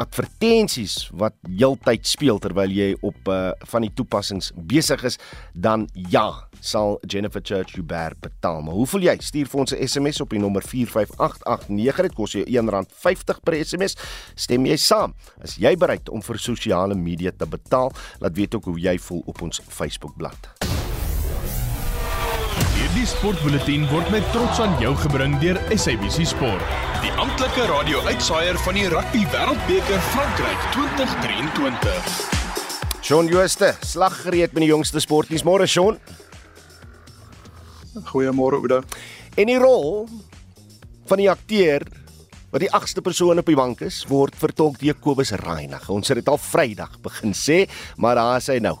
[0.00, 5.18] advertensies wat heeltyd speel terwyl jy op uh, van die toepassings besig is,
[5.54, 6.26] dan ja,
[6.64, 8.62] sal Jennifer Church Uber betaal.
[8.64, 9.16] Maar hoe voel jy?
[9.20, 12.02] Stuur vir ons 'n SMS op die nommer 45889.
[12.02, 13.96] Dit kos jou R1.50 per SMS.
[14.34, 15.14] Stem jy saam?
[15.42, 17.92] Is jy bereid om vir sosiale media te betaal?
[18.20, 20.48] Laat weet ook hoe jy voel op ons Facebookblad.
[22.74, 26.62] Hierdie sportbulletin word met trots aan jou gebring deur SABC Sport,
[27.02, 32.42] die amptelike radio-uitsaaier van die Rugby Wêreldbeker Frankryk 2023.
[33.04, 35.42] Shaun Jooste, slaggereed met die jongste sportnuus.
[35.44, 35.98] Môre Shaun.
[38.02, 38.82] Goeiemôre Oude.
[39.36, 40.08] En die rol
[41.06, 41.84] van die akteur
[42.54, 45.88] wat die agste persoon op die bank is, word vertolk deur Kobus Reinig.
[45.90, 47.64] Ons het dit al Vrydag begin sê,
[47.98, 48.76] maar daar is hy nou.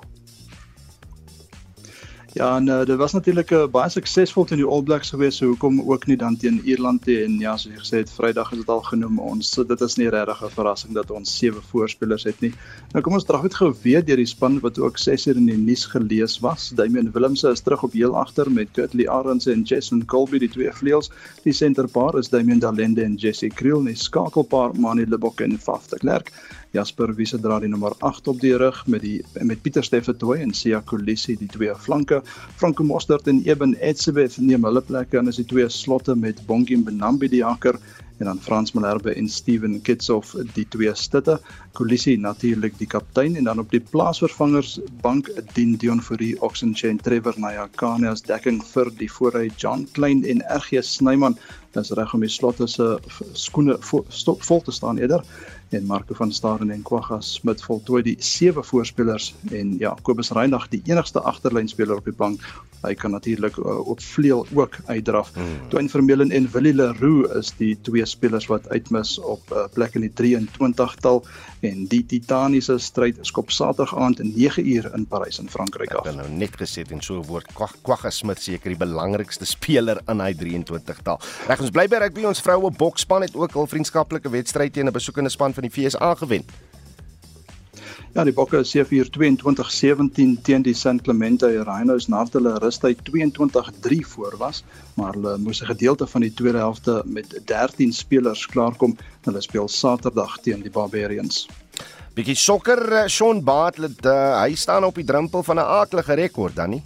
[2.34, 5.38] Ja, en uh, dit was natuurlik 'n uh, baie suksesvol teen die All Blacks geweest,
[5.38, 8.50] so hoekom ook nie dan teen Ierland nie en ja, soos jy gesê het, Vrydag
[8.50, 9.50] het dit al genoem ons.
[9.54, 12.50] Dit is nie regtig 'n verrassing dat ons sewe voorspelers het nie.
[12.92, 15.56] Nou kom ons terug het geweet deur die span wat ook 6 uur in die
[15.56, 16.72] nuus gelees was.
[16.74, 20.72] Damian Willemse is terug op heel agter met Kurtley Arends en Jason Colby die twee
[20.72, 21.10] vleuels.
[21.44, 25.98] Die senterpaar is Damian Dalende en Jesse Kriel, die skakelpaar Manie Lebok en Faf de
[25.98, 26.32] Klerk.
[26.74, 30.54] Jasper Wiese dra die nommer 8 op die rug met die met Pieter Steffetoy en
[30.58, 32.18] Sia Kolisi die twee flanke.
[32.58, 36.80] Franco Mostert en Eben Etzebeth neem hulle plekke en is die twee slotte met Bongie
[36.82, 37.78] Benambi die haker
[38.18, 41.38] en dan Frans Malherbe en Steven Kitsoff die twee stutte.
[41.78, 47.38] Kolisi natuurlik die kaptein en dan op die plaasvervangers bank dien Dion Fourie, Oxenchain, Trevor
[47.38, 51.38] Nayakane as dekking vir die voorry John Klein en RG Snyman
[51.80, 52.86] is reg om die slotte se
[53.32, 55.24] skoene vol te staan eerder
[55.74, 60.70] en Marco van Staden en Kwagga Smit voltooi die sewe voorspelers en ja Kobus Reinagh
[60.70, 62.44] die enigste agterlynspeler op die bank
[62.84, 65.30] hy kan natuurlik uh, op vleuel ook uitdraf.
[65.34, 65.56] Hmm.
[65.72, 70.04] Dwayne Vermeulen en Willie Leroux is die twee spelers wat uitmis op uh, plek in
[70.04, 71.24] die 23-tal
[71.64, 76.04] en die titaniese stryd skop Saterdag aand om 9uur in Parys in Frankryk af.
[76.04, 80.20] Ek het nou net gesê en so woord Kwagga Smit seker die belangrikste speler in
[80.20, 81.20] hy 23-tal.
[81.48, 84.92] Reg ons bly by rugby ons vroue boksspan het ook hul vriendskaplike wedstryd teen 'n
[84.92, 86.44] besoekende span van die FSA gewen.
[88.14, 94.36] Ja, die Bokke is 7-22-17 teen die St Clemente Rhinos nadat hulle rustyd 22-3 voor
[94.38, 94.60] was,
[94.94, 98.96] maar hulle moes 'n gedeelte van die tweede helfte met 13 spelers klaarkom.
[99.26, 101.48] Hulle speel Saterdag teen die Barbarians.
[102.14, 106.54] Bietjie sokker, eh, Sean Bartlett, uh, hy staan op die drempel van 'n aardige rekord
[106.56, 106.82] dan nie.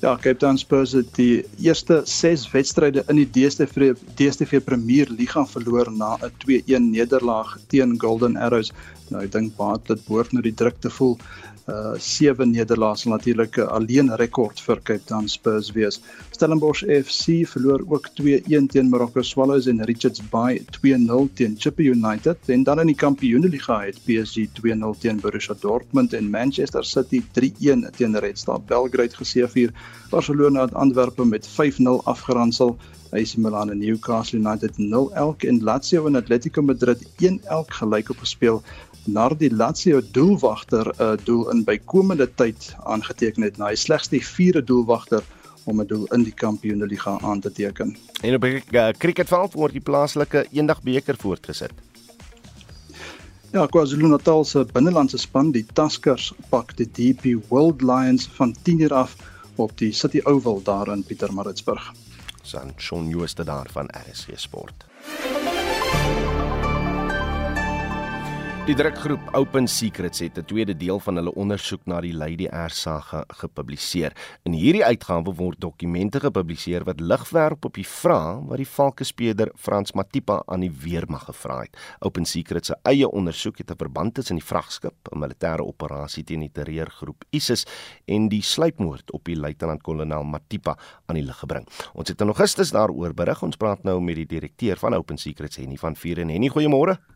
[0.00, 5.46] Ja, Cape Town Spurs het die eerste 6 wedstryde in die DStv DStv Premier Liga
[5.48, 8.72] verloor na 'n 2-1 nederlaag teen Golden Arrows.
[9.08, 11.16] Nou ek dink baie dit behoort nou die druk te voel.
[11.66, 15.96] Uh sewe nederlae sal natuurlik 'n alleen rekord vir Cape Town Spurs wees.
[16.36, 22.38] Stellenbosch FC verloor ook 2-1 teen Morocco Swallows en Richards Bay 2-0 teen Chippa United.
[22.46, 27.90] En dan in die Kampioenligga het PSG 2-0 teen Borussia Dortmund en Manchester City 3-1
[27.96, 29.74] teen Red Star Belgrade geseëvier.
[30.10, 32.76] Barcelona het Antwerpe met 5-0 afgeronsel.
[33.12, 38.10] AC Milan en Newcastle United 0 elk en Lazio en Atletico Madrid 1 elk gelyk
[38.10, 38.62] op gespeel
[39.06, 44.08] nadat die Lazio doelwagter 'n uh, doel in bykomende tyd aangeteken het na hy slegs
[44.08, 45.22] die vierde doelwagter
[45.64, 47.96] om 'n doel in die Kampioenligga aan te teken.
[48.22, 51.72] En op die uh, cricketveld word die plaaslike eendagbeker voortgesit.
[53.52, 59.16] Ja, KwaZulu-Natal se binnelandse span, die Tuskers, pak die DP World Lions van 10:00 af
[59.56, 61.92] op die City Oval daar in Pietermaritzburg.
[62.42, 64.84] San Shaun Jooste daar van RSG Sport.
[68.66, 72.70] Die drukgroep Open Secrets het 'n tweede deel van hulle ondersoek na die Lady Air
[72.70, 74.12] saga gepubliseer.
[74.42, 79.52] In hierdie uitgawe word dokumente gepubliseer wat lig werp op die vrae wat die valkespeeder
[79.54, 81.76] Frans Matipa aan die weermag gevra het.
[82.00, 86.40] Open Secrets se eie ondersoek het 'n verband tussen die vragskip, 'n militêre operasie teen
[86.40, 87.66] die terreurgroep ISIS
[88.04, 90.76] en die sluipmoord op die luitenant-kolonel Matipa
[91.06, 91.68] aan die lig gebring.
[91.94, 93.42] Ons het in Augustus daaroor berig.
[93.42, 96.28] Ons praat nou met die direkteur van Open Secrets, Henny van Vuren.
[96.28, 97.15] Henny, goeiemôre.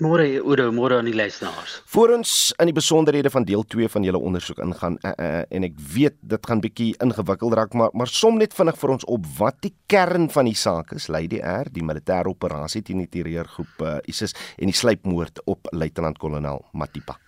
[0.00, 1.82] Môre Oudo, môre aan die luisteraars.
[1.92, 5.66] Voor ons in die besonderhede van deel 2 van julle ondersoek ingaan uh, uh, en
[5.68, 9.28] ek weet dit gaan bietjie ingewikkeld raak, maar maar som net vinnig vir ons op
[9.36, 13.84] wat die kern van die saak is, Lady R, die militêre operasie teen die terreurgroep
[13.84, 17.18] uh, ISIS en die sluipmoord op luitenant-kolonel Matipa.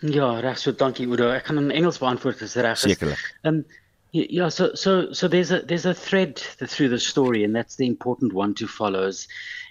[0.00, 1.28] Ja, reg so, dankie Oudo.
[1.30, 2.88] Ek kan in Engels beantwoord as reg is.
[2.88, 3.20] Sekerlik.
[3.44, 3.64] Um,
[4.14, 7.86] Yeah, so so so there's a there's a thread through the story, and that's the
[7.86, 9.06] important one to follow.
[9.06, 9.26] Is,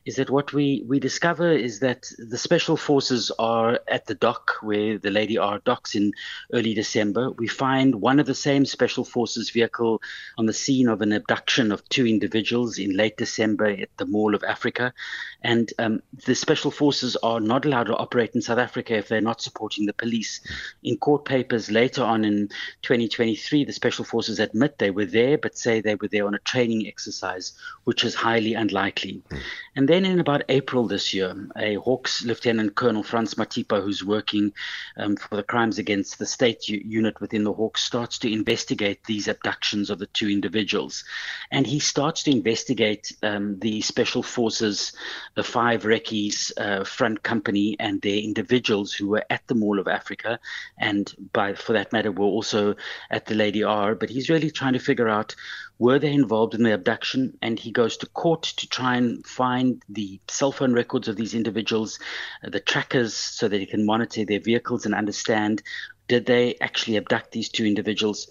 [0.05, 4.51] is that what we we discover is that the special forces are at the dock
[4.61, 6.13] where the Lady R docks in
[6.53, 7.31] early December.
[7.31, 10.01] We find one of the same special forces vehicle
[10.37, 14.33] on the scene of an abduction of two individuals in late December at the Mall
[14.33, 14.93] of Africa,
[15.43, 19.21] and um, the special forces are not allowed to operate in South Africa if they're
[19.21, 20.41] not supporting the police.
[20.83, 22.49] In court papers later on in
[22.83, 26.39] 2023, the special forces admit they were there, but say they were there on a
[26.39, 27.53] training exercise,
[27.85, 29.21] which is highly unlikely.
[29.29, 29.39] Mm.
[29.75, 34.53] And then in about April this year, a Hawks Lieutenant Colonel Franz Matipa, who's working
[34.97, 39.03] um, for the Crimes Against the State u- unit within the Hawks, starts to investigate
[39.05, 41.03] these abductions of the two individuals.
[41.51, 44.93] And he starts to investigate um, the special forces,
[45.35, 49.87] the five Recce's uh, front company, and their individuals who were at the Mall of
[49.87, 50.39] Africa,
[50.77, 52.75] and by for that matter, were also
[53.09, 53.95] at the Lady R.
[53.95, 55.35] But he's really trying to figure out
[55.79, 57.37] were they involved in the abduction?
[57.41, 61.33] And he goes to court to try and find the cell phone records of these
[61.33, 61.97] individuals,
[62.45, 65.63] uh, the trackers, so that he can monitor their vehicles and understand
[66.07, 68.27] did they actually abduct these two individuals.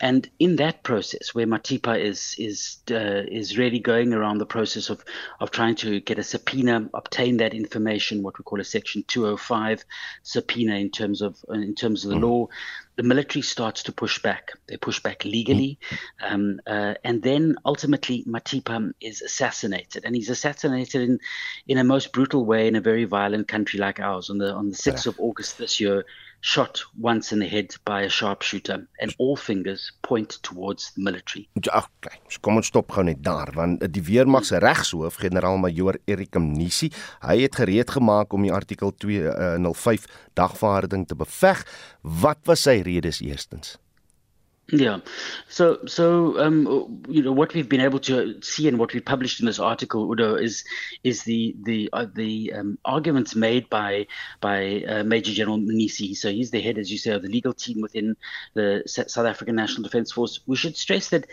[0.00, 4.90] And in that process, where Matipa is is uh, is really going around the process
[4.90, 5.04] of
[5.40, 9.84] of trying to get a subpoena, obtain that information, what we call a Section 205
[10.22, 12.48] subpoena in terms of in terms of the law,
[12.96, 14.52] the military starts to push back.
[14.66, 15.78] They push back legally,
[16.20, 21.20] um, uh, and then ultimately Matipa is assassinated, and he's assassinated in
[21.66, 24.30] in a most brutal way in a very violent country like ours.
[24.30, 26.04] On the on the sixth of August this year,
[26.40, 31.48] shot once in the head by a sharpshooter, and all fingers point towards the military.
[31.56, 36.38] Okay, so kom ons stop gou net daar want die weermag se regshoof generaal-majoor Erik
[36.38, 36.92] Mnisi,
[37.24, 41.64] hy het gereed gemaak om die artikel 205 uh, dagvaarding te beveg.
[42.02, 43.76] Wat was sy redes eerstens?
[44.70, 44.98] Yeah.
[45.48, 49.40] So, so um, you know, what we've been able to see and what we published
[49.40, 50.62] in this article, Udo, is
[51.02, 54.08] is the the uh, the um, arguments made by
[54.42, 56.14] by uh, Major General Munisi.
[56.14, 58.14] So he's the head, as you say, of the legal team within
[58.52, 60.40] the South African National Defence Force.
[60.46, 61.26] We should stress that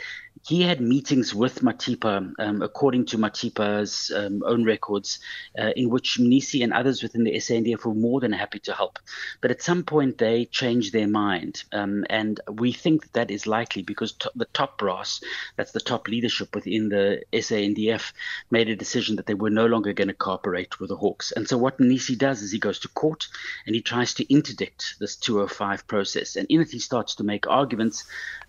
[0.47, 5.19] he had meetings with Matipa, um, according to Matipa's um, own records,
[5.59, 8.99] uh, in which Munisi and others within the SANDF were more than happy to help.
[9.41, 13.47] But at some point, they changed their mind, um, and we think that, that is
[13.47, 15.21] likely because the top brass,
[15.55, 18.13] that's the top leadership within the SANDF,
[18.51, 21.31] made a decision that they were no longer going to cooperate with the Hawks.
[21.31, 23.27] And so what Nisi does is he goes to court
[23.65, 26.35] and he tries to interdict this 205 process.
[26.35, 28.03] And in it, he starts to make arguments,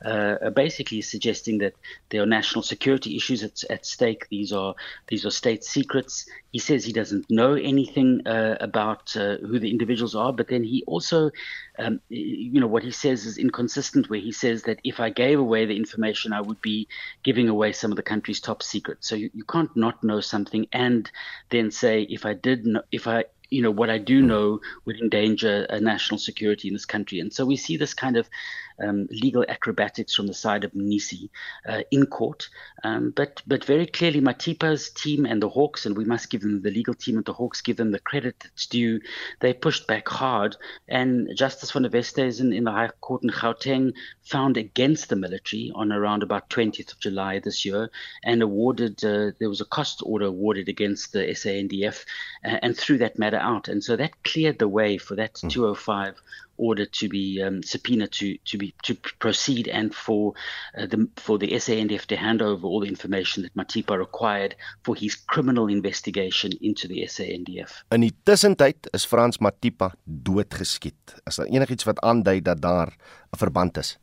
[0.05, 1.75] uh, basically suggesting that
[2.11, 4.29] there are national security issues at, at stake.
[4.29, 4.75] These are
[5.09, 6.27] these are state secrets.
[6.57, 10.65] He says he doesn't know anything uh, about uh, who the individuals are, but then
[10.65, 11.31] he also,
[11.79, 14.09] um, you know, what he says is inconsistent.
[14.09, 16.89] Where he says that if I gave away the information, I would be
[17.23, 19.07] giving away some of the country's top secrets.
[19.07, 21.11] So you, you can't not know something and
[21.51, 24.99] then say if I did know, if I you know what I do know would
[24.99, 28.27] endanger uh, national security in this country, and so we see this kind of
[28.83, 31.31] um, legal acrobatics from the side of Nisi
[31.69, 32.49] uh, in court.
[32.85, 36.63] Um, but but very clearly, Matipa's team and the Hawks, and we must give them
[36.63, 39.01] the legal team and the Hawks give them the credit that's due.
[39.41, 40.57] They pushed back hard,
[40.89, 45.73] and Justice van der Westhuizen in the High Court in Gauteng found against the military
[45.75, 47.91] on around about 20th of July this year,
[48.25, 52.05] and awarded uh, there was a cost order awarded against the SANDF,
[52.45, 55.51] uh, and threw that matter out, and so that cleared the way for that mm.
[55.51, 56.21] 205
[56.59, 60.35] order to be um, subpoenaed to to be to proceed and for
[60.79, 64.55] uh, the for the SANDF to hand over all the information that Matipa required
[64.85, 67.83] for his criminal investigation into the SANDF.
[67.91, 71.21] In die tussentyd is Frans Matipa doodgeskiet.
[71.27, 72.97] Is daar enigiets wat aandui dat daar
[73.33, 73.97] 'n verband is?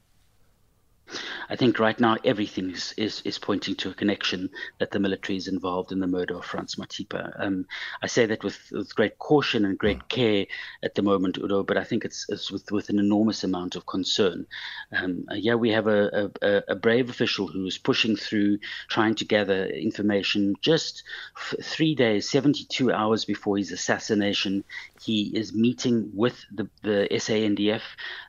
[1.50, 4.50] I think right now everything is, is, is pointing to a connection
[4.80, 7.34] that the military is involved in the murder of Franz Matipa.
[7.38, 7.66] Um,
[8.02, 10.46] I say that with, with great caution and great care
[10.82, 13.86] at the moment, Udo, but I think it's, it's with, with an enormous amount of
[13.86, 14.48] concern.
[14.92, 19.16] Um, uh, yeah, we have a, a, a, brave official who is pushing through, trying
[19.16, 21.04] to gather information just
[21.38, 24.64] f- three days, 72 hours before his assassination.
[25.02, 27.82] He is meeting with the, the SANDF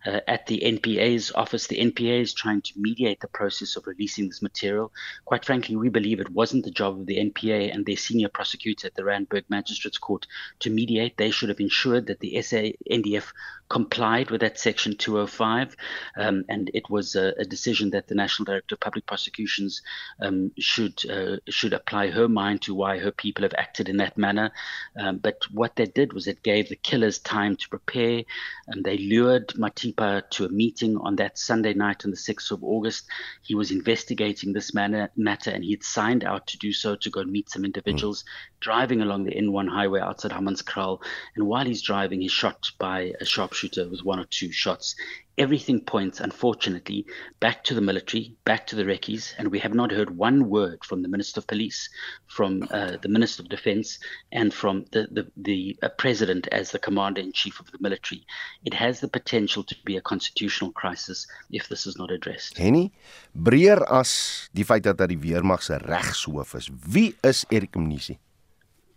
[0.06, 1.68] uh, at the NPA's office.
[1.68, 4.92] The NPA is trying to mediate the process of releasing this material.
[5.24, 8.86] Quite frankly, we believe it wasn't the job of the NPA and their senior prosecutor
[8.86, 10.26] at the Randburg Magistrates Court
[10.60, 11.16] to mediate.
[11.16, 13.32] They should have ensured that the SANDF
[13.68, 15.74] complied with that section 205
[16.16, 19.80] um, and it was a, a, decision that the national director of public prosecutions
[20.20, 24.18] um, should uh, should apply her mind to why her people have acted in that
[24.18, 24.50] manner
[24.98, 28.22] um, but what they did was it gave the killers time to prepare
[28.68, 32.62] and they lured Matipa to a meeting on that Sunday night on the 6th of
[32.62, 33.06] August
[33.42, 37.20] he was investigating this matter matter and he'd signed out to do so to go
[37.20, 38.53] and meet some individuals mm.
[38.64, 41.02] Driving along the N1 highway outside Hammanskraal
[41.36, 44.96] and while he's driving he's shot by a sharp sharpshooter with one or two shots.
[45.36, 47.04] Everything points, unfortunately,
[47.40, 50.84] back to the military, back to the recce's, and we have not heard one word
[50.84, 51.90] from the Minister of Police,
[52.26, 53.98] from uh, the Minister of Defence,
[54.30, 58.24] and from the the, the uh, President as the Commander in Chief of the military.
[58.64, 62.56] It has the potential to be a constitutional crisis if this is not addressed.
[62.56, 62.92] Henny,
[63.34, 66.70] breër as die feit dat hy die weermag se regshoof is.
[66.70, 68.18] Wie is Erik Mnisi?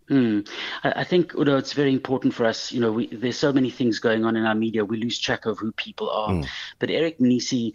[0.09, 0.47] Mm.
[0.83, 3.69] I, I, think, although it's very important for us, you know, we, there's so many
[3.69, 6.29] things going on in our media, we lose track of who people are.
[6.29, 6.47] Mm.
[6.79, 7.73] But Eric Nisi,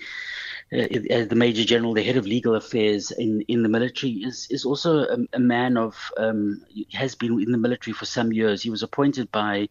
[0.72, 0.86] uh,
[1.28, 5.00] the Major General, the head of legal affairs in, in the military, is is also
[5.00, 8.62] a, a man of um, has been in the military for some years.
[8.62, 9.68] He was appointed by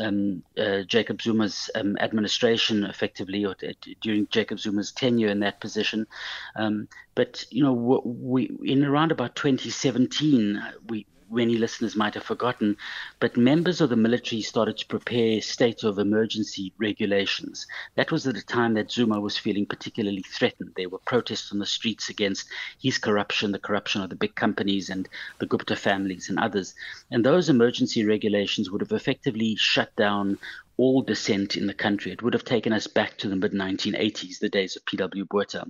[0.00, 5.60] um, uh, Jacob Zuma's um, administration, effectively, or t- during Jacob Zuma's tenure in that
[5.60, 6.06] position.
[6.54, 6.86] Um,
[7.16, 12.76] but you know, we in around about 2017, we many listeners might have forgotten,
[13.20, 17.66] but members of the military started to prepare state of emergency regulations.
[17.96, 20.72] That was at a time that Zuma was feeling particularly threatened.
[20.76, 22.48] There were protests on the streets against
[22.80, 25.08] his corruption, the corruption of the big companies and
[25.38, 26.74] the Gupta families and others.
[27.10, 30.38] And those emergency regulations would have effectively shut down
[30.76, 32.12] all dissent in the country.
[32.12, 35.26] It would have taken us back to the mid 1980s, the days of P.W.
[35.30, 35.66] Botha.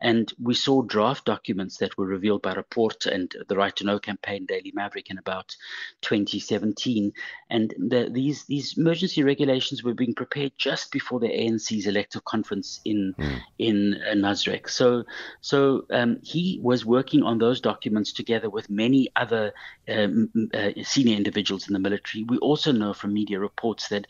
[0.00, 3.98] And we saw draft documents that were revealed by Report and the Right to Know
[3.98, 5.54] campaign, Daily Maverick, in about
[6.02, 7.12] 2017.
[7.48, 12.80] And the, these, these emergency regulations were being prepared just before the ANC's elective conference
[12.84, 13.40] in, mm.
[13.58, 14.68] in uh, Nasrec.
[14.68, 15.04] So,
[15.40, 19.52] so um, he was working on those documents together with many other
[19.88, 22.24] um, uh, senior individuals in the military.
[22.24, 24.06] We also know from media reports that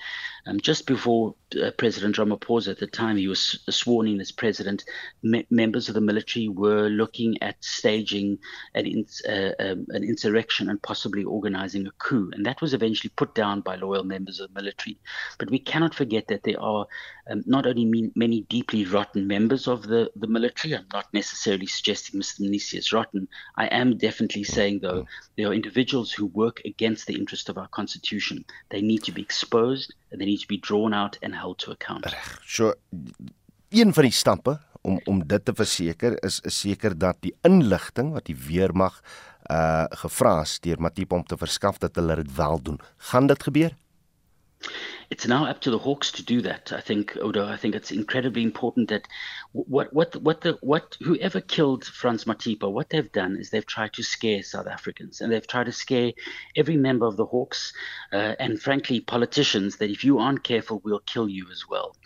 [0.47, 4.85] Um, just before uh, President Ramaphosa, at the time he was sworn in as president,
[5.23, 8.39] me- members of the military were looking at staging
[8.75, 12.31] an, uh, um, an insurrection and possibly organizing a coup.
[12.33, 14.99] And that was eventually put down by loyal members of the military.
[15.39, 16.87] But we cannot forget that there are
[17.31, 20.75] um, not only mean, many deeply rotten members of the, the military.
[20.75, 22.41] I'm not necessarily suggesting Mr.
[22.41, 23.29] Mnisi is rotten.
[23.57, 25.07] I am definitely saying, though,
[25.37, 28.45] there are individuals who work against the interest of our constitution.
[28.71, 31.71] They need to be exposed and they need to be drawn out and held to
[31.71, 32.07] account.
[32.47, 32.75] So
[33.71, 38.13] een van die stappe om om dit te verseker is is seker dat die inligting
[38.13, 39.01] wat die weermag
[39.51, 42.81] uh gevra is deur Matipa om te verskaf dat hulle dit wel doen.
[42.97, 43.77] Gaan dit gebeur?
[45.11, 46.73] It's now up to the Hawks to do that.
[46.73, 47.47] I think, Odo.
[47.47, 49.09] I think it's incredibly important that
[49.53, 53.93] what what what the what whoever killed Franz Matipa, what they've done is they've tried
[53.95, 56.13] to scare South Africans and they've tried to scare
[56.57, 57.73] every member of the Hawks
[58.13, 61.97] uh, and frankly politicians that if you aren't careful, we'll kill you as well.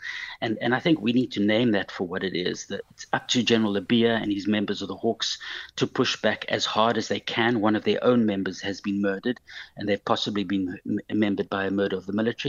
[0.40, 2.66] And and I think we need to name that for what it is.
[2.66, 5.38] That it's up to General Labia and his members of the Hawks
[5.76, 7.61] to push back as hard as they can.
[7.61, 9.40] One of their own members has been murdered,
[9.76, 10.78] and they've possibly been
[11.11, 12.43] membered by a murder of the military.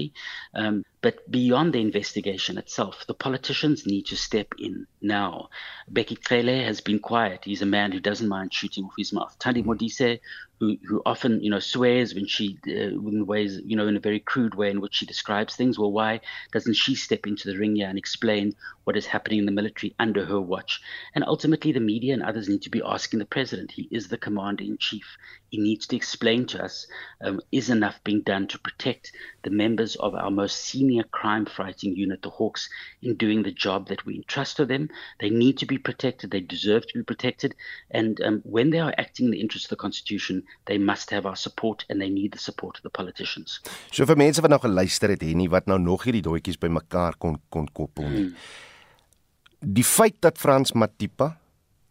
[0.53, 5.49] Um, but beyond the investigation itself, the politicians need to step in now.
[5.87, 7.41] Becky Cele has been quiet.
[7.43, 9.37] He's a man who doesn't mind shooting off his mouth.
[9.37, 10.19] Tandi Modise
[10.59, 13.99] who who often you know swears when she uh, in ways you know in a
[13.99, 15.77] very crude way in which she describes things.
[15.77, 19.45] Well, why doesn't she step into the ring here and explain what is happening in
[19.45, 20.81] the military under her watch?
[21.13, 23.71] And ultimately, the media and others need to be asking the president.
[23.71, 25.17] He is the commander in chief.
[25.49, 26.87] He needs to explain to us:
[27.21, 29.11] um, is enough being done to protect
[29.43, 32.69] the members of our most senior crime-fighting unit, the Hawks,
[33.01, 34.89] in doing the job that we entrust to them?
[35.19, 36.31] They need to be protected.
[36.31, 37.55] They deserve to be protected.
[37.91, 41.25] And um, when they are acting in the interest of the Constitution, they must have
[41.25, 43.61] our support and they need the support of the politicians.
[43.91, 47.39] So vir mense wat nou geluister het nie wat nou nog hierdie doetjies bymekaar kon
[47.49, 48.27] kon koppel nie.
[48.29, 49.73] Hmm.
[49.75, 51.35] Die feit dat Frans Matipa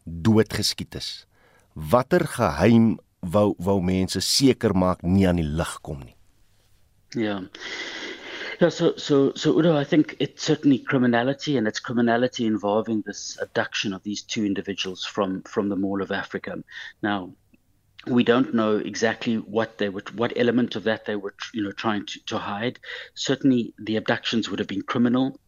[0.04, 1.26] doodgeskiet is.
[1.74, 6.14] Watter geheim wou wou mense seker maak nie aan die lig kom nie.
[7.14, 7.40] Ja.
[8.64, 8.70] Yeah.
[8.70, 13.92] So, so, so Udo, I think it's certainly criminality, and it's criminality involving this abduction
[13.92, 16.64] of these two individuals from from the Mall of Africa.
[17.02, 17.34] Now,
[18.06, 21.72] we don't know exactly what they were, what element of that they were, you know,
[21.72, 22.80] trying to, to hide.
[23.12, 25.38] Certainly, the abductions would have been criminal.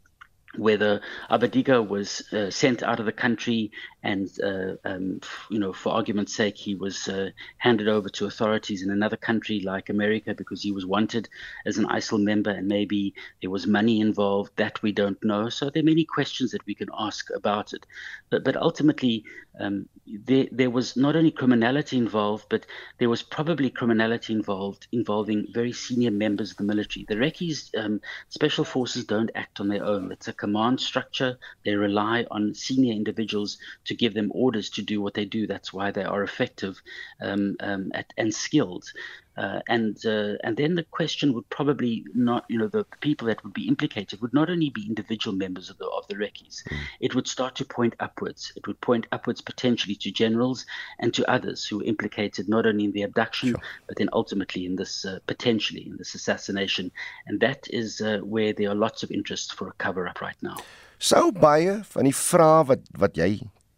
[0.59, 1.01] Whether
[1.31, 6.35] Abadiga was uh, sent out of the country and, uh, um, you know, for argument's
[6.35, 10.73] sake, he was uh, handed over to authorities in another country like America because he
[10.73, 11.29] was wanted
[11.65, 14.53] as an ISIL member and maybe there was money involved.
[14.57, 15.49] That we don't know.
[15.49, 17.87] So there are many questions that we can ask about it.
[18.31, 19.25] But, but ultimately,
[19.59, 22.67] um, there, there was not only criminality involved, but
[22.99, 27.05] there was probably criminality involved involving very senior members of the military.
[27.09, 30.13] The Rekis um, special forces don't act on their own.
[30.13, 31.37] It's a command structure.
[31.65, 35.47] They rely on senior individuals to give them orders to do what they do.
[35.47, 36.81] That's why they are effective
[37.21, 38.93] um, um, at, and skilled.
[39.37, 43.43] Uh, and uh, and then the question would probably not, you know, the people that
[43.45, 46.65] would be implicated would not only be individual members of the of the Rekis.
[46.65, 46.79] Mm.
[47.01, 48.53] It would start to point upwards.
[48.57, 50.65] It would point upwards potentially to generals
[51.01, 53.61] and to others who were implicated not only in the abduction sure.
[53.87, 56.91] but then ultimately in this uh, potentially in this assassination.
[57.27, 60.41] And that is uh, where there are lots of interest for a cover up right
[60.43, 60.57] now.
[60.99, 63.35] Sou baie van die vrae wat wat jy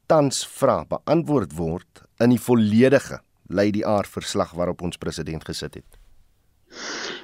[0.07, 3.19] tans vra beantwoord word in die volledige
[3.49, 5.99] lei die aard verslag waarop ons president gesit het.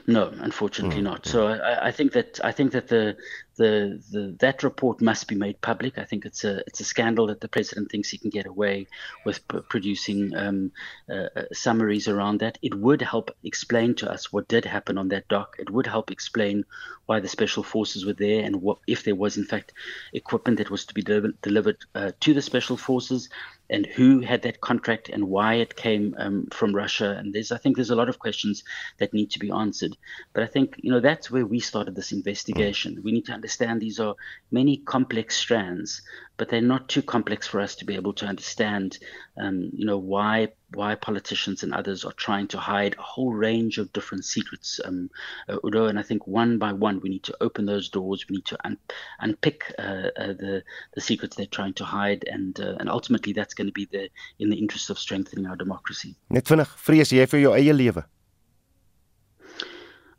[0.07, 1.27] No, unfortunately mm, not.
[1.27, 3.17] So I, I think that I think that the,
[3.57, 5.97] the the that report must be made public.
[5.97, 8.87] I think it's a it's a scandal that the president thinks he can get away
[9.25, 10.73] with p- producing um,
[11.09, 12.59] uh, uh, summaries around that.
[12.61, 15.57] It would help explain to us what did happen on that dock.
[15.59, 16.67] It would help explain
[17.07, 19.73] why the special forces were there and what if there was in fact
[20.13, 23.31] equipment that was to be de- delivered uh, to the special forces
[23.71, 27.17] and who had that contract and why it came um, from Russia.
[27.19, 28.63] And there's, I think, there's a lot of questions
[28.99, 29.97] that need to be answered.
[30.33, 33.01] But I think, you know, that's where we started this investigation.
[33.03, 34.15] We need to understand these are
[34.51, 36.03] many complex strands,
[36.37, 38.99] but they're not too complex for us to be able to understand,
[39.39, 43.79] um, you know, why why politicians and others are trying to hide a whole range
[43.79, 45.09] of different secrets, um,
[45.49, 45.87] uh, Udo.
[45.87, 48.27] And I think one by one we need to open those doors.
[48.29, 48.79] We need to un-
[49.21, 50.65] unpick uh, uh, the
[50.95, 54.09] the secrets they're trying to hide, and uh, and ultimately that's going to be the
[54.39, 56.17] in the interest of strengthening our democracy.
[56.31, 58.05] Net vinnig, vrees jy vir jou eie lewe?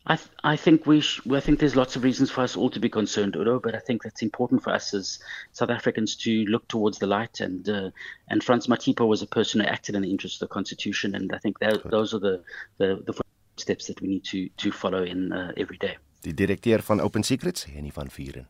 [0.07, 2.69] I, th- I think we sh- I think there's lots of reasons for us all
[2.69, 5.19] to be concerned, Udo, but I think that's important for us as
[5.51, 7.39] South Africans to look towards the light.
[7.39, 7.89] And uh,
[8.27, 11.33] and Franz Matipa was a person who acted in the interest of the Constitution, and
[11.33, 12.43] I think that, those are the,
[12.77, 13.13] the, the
[13.57, 15.97] steps that we need to to follow in uh, every day.
[16.21, 18.47] Die direkteur van Open Secrets, Henny van Vuren.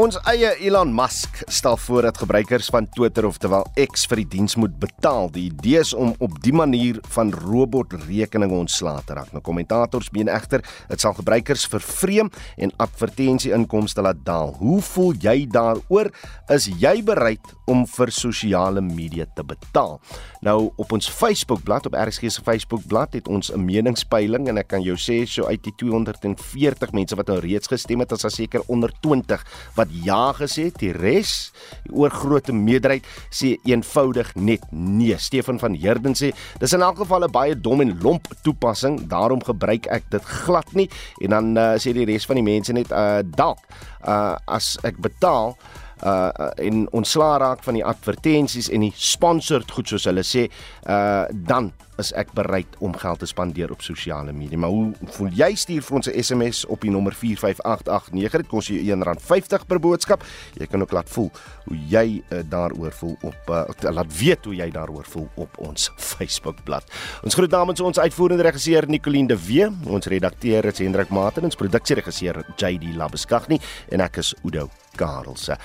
[0.00, 4.30] Ons eie Elon Musk stel voor dat gebruikers van Twitter of terwyl X vir die
[4.32, 5.26] diens moet betaal.
[5.34, 9.28] Die idee is om op die manier van robotrekeninge ontslae te raak.
[9.34, 14.54] Nou kommentators meen egter dit sal gebruikers vervreem en advertensieinkomste laat daal.
[14.62, 16.08] Hoe voel jy daaroor?
[16.48, 19.98] Is jy bereid om vir sosiale media te betaal?
[20.40, 24.82] Nou op ons Facebookblad op RSG se Facebookblad het ons 'n meningspeiling en ek kan
[24.82, 28.62] jou sê so uit die 240 mense wat nou reeds gestem het, is daar seker
[28.66, 29.44] onder 20
[29.76, 30.78] wat ja gesê het.
[30.80, 31.52] Die res,
[31.84, 35.18] die oorgrootste meerderheid sê eenvoudig net nee.
[35.18, 39.42] Stefan van Heerden sê dis in elk geval 'n baie dom en lomp toepassing, daarom
[39.44, 40.88] gebruik ek dit glad nie.
[41.20, 43.58] En dan uh, sê die res van die mense net uh dalk
[44.06, 45.56] uh as ek betaal
[46.04, 50.48] uh en ontslaa raak van die advertensies en die sponsored goed soos hulle sê,
[50.86, 54.58] uh dan is ek bereid om geld te spandeer op sosiale media.
[54.58, 58.40] Maar hoe voel jy stuur vir ons 'n SMS op die nommer 45889.
[58.40, 60.24] Dit kos jou R1.50 per boodskap.
[60.58, 61.30] Jy kan ook laat voel
[61.64, 65.90] hoe jy uh, daaroor voel op uh, laat weet hoe jy daaroor voel op ons
[65.96, 66.84] Facebookblad.
[67.22, 71.56] Ons groet namens ons uitvoerende regisseur Nicoline de Wee, ons redakteur is Hendrik Maten, ons
[71.56, 74.70] produksieregisseur JD Labuskaghni en ek is Udo
[75.00, 75.56] Karelse.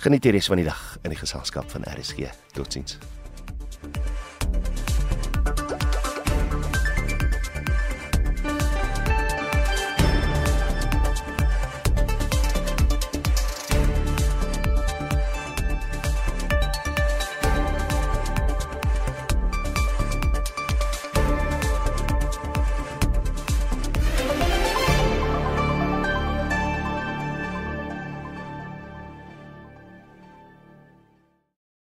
[0.00, 2.30] Geniet die res van die dag in die geselskap van RSG.
[2.56, 2.98] Totsiens.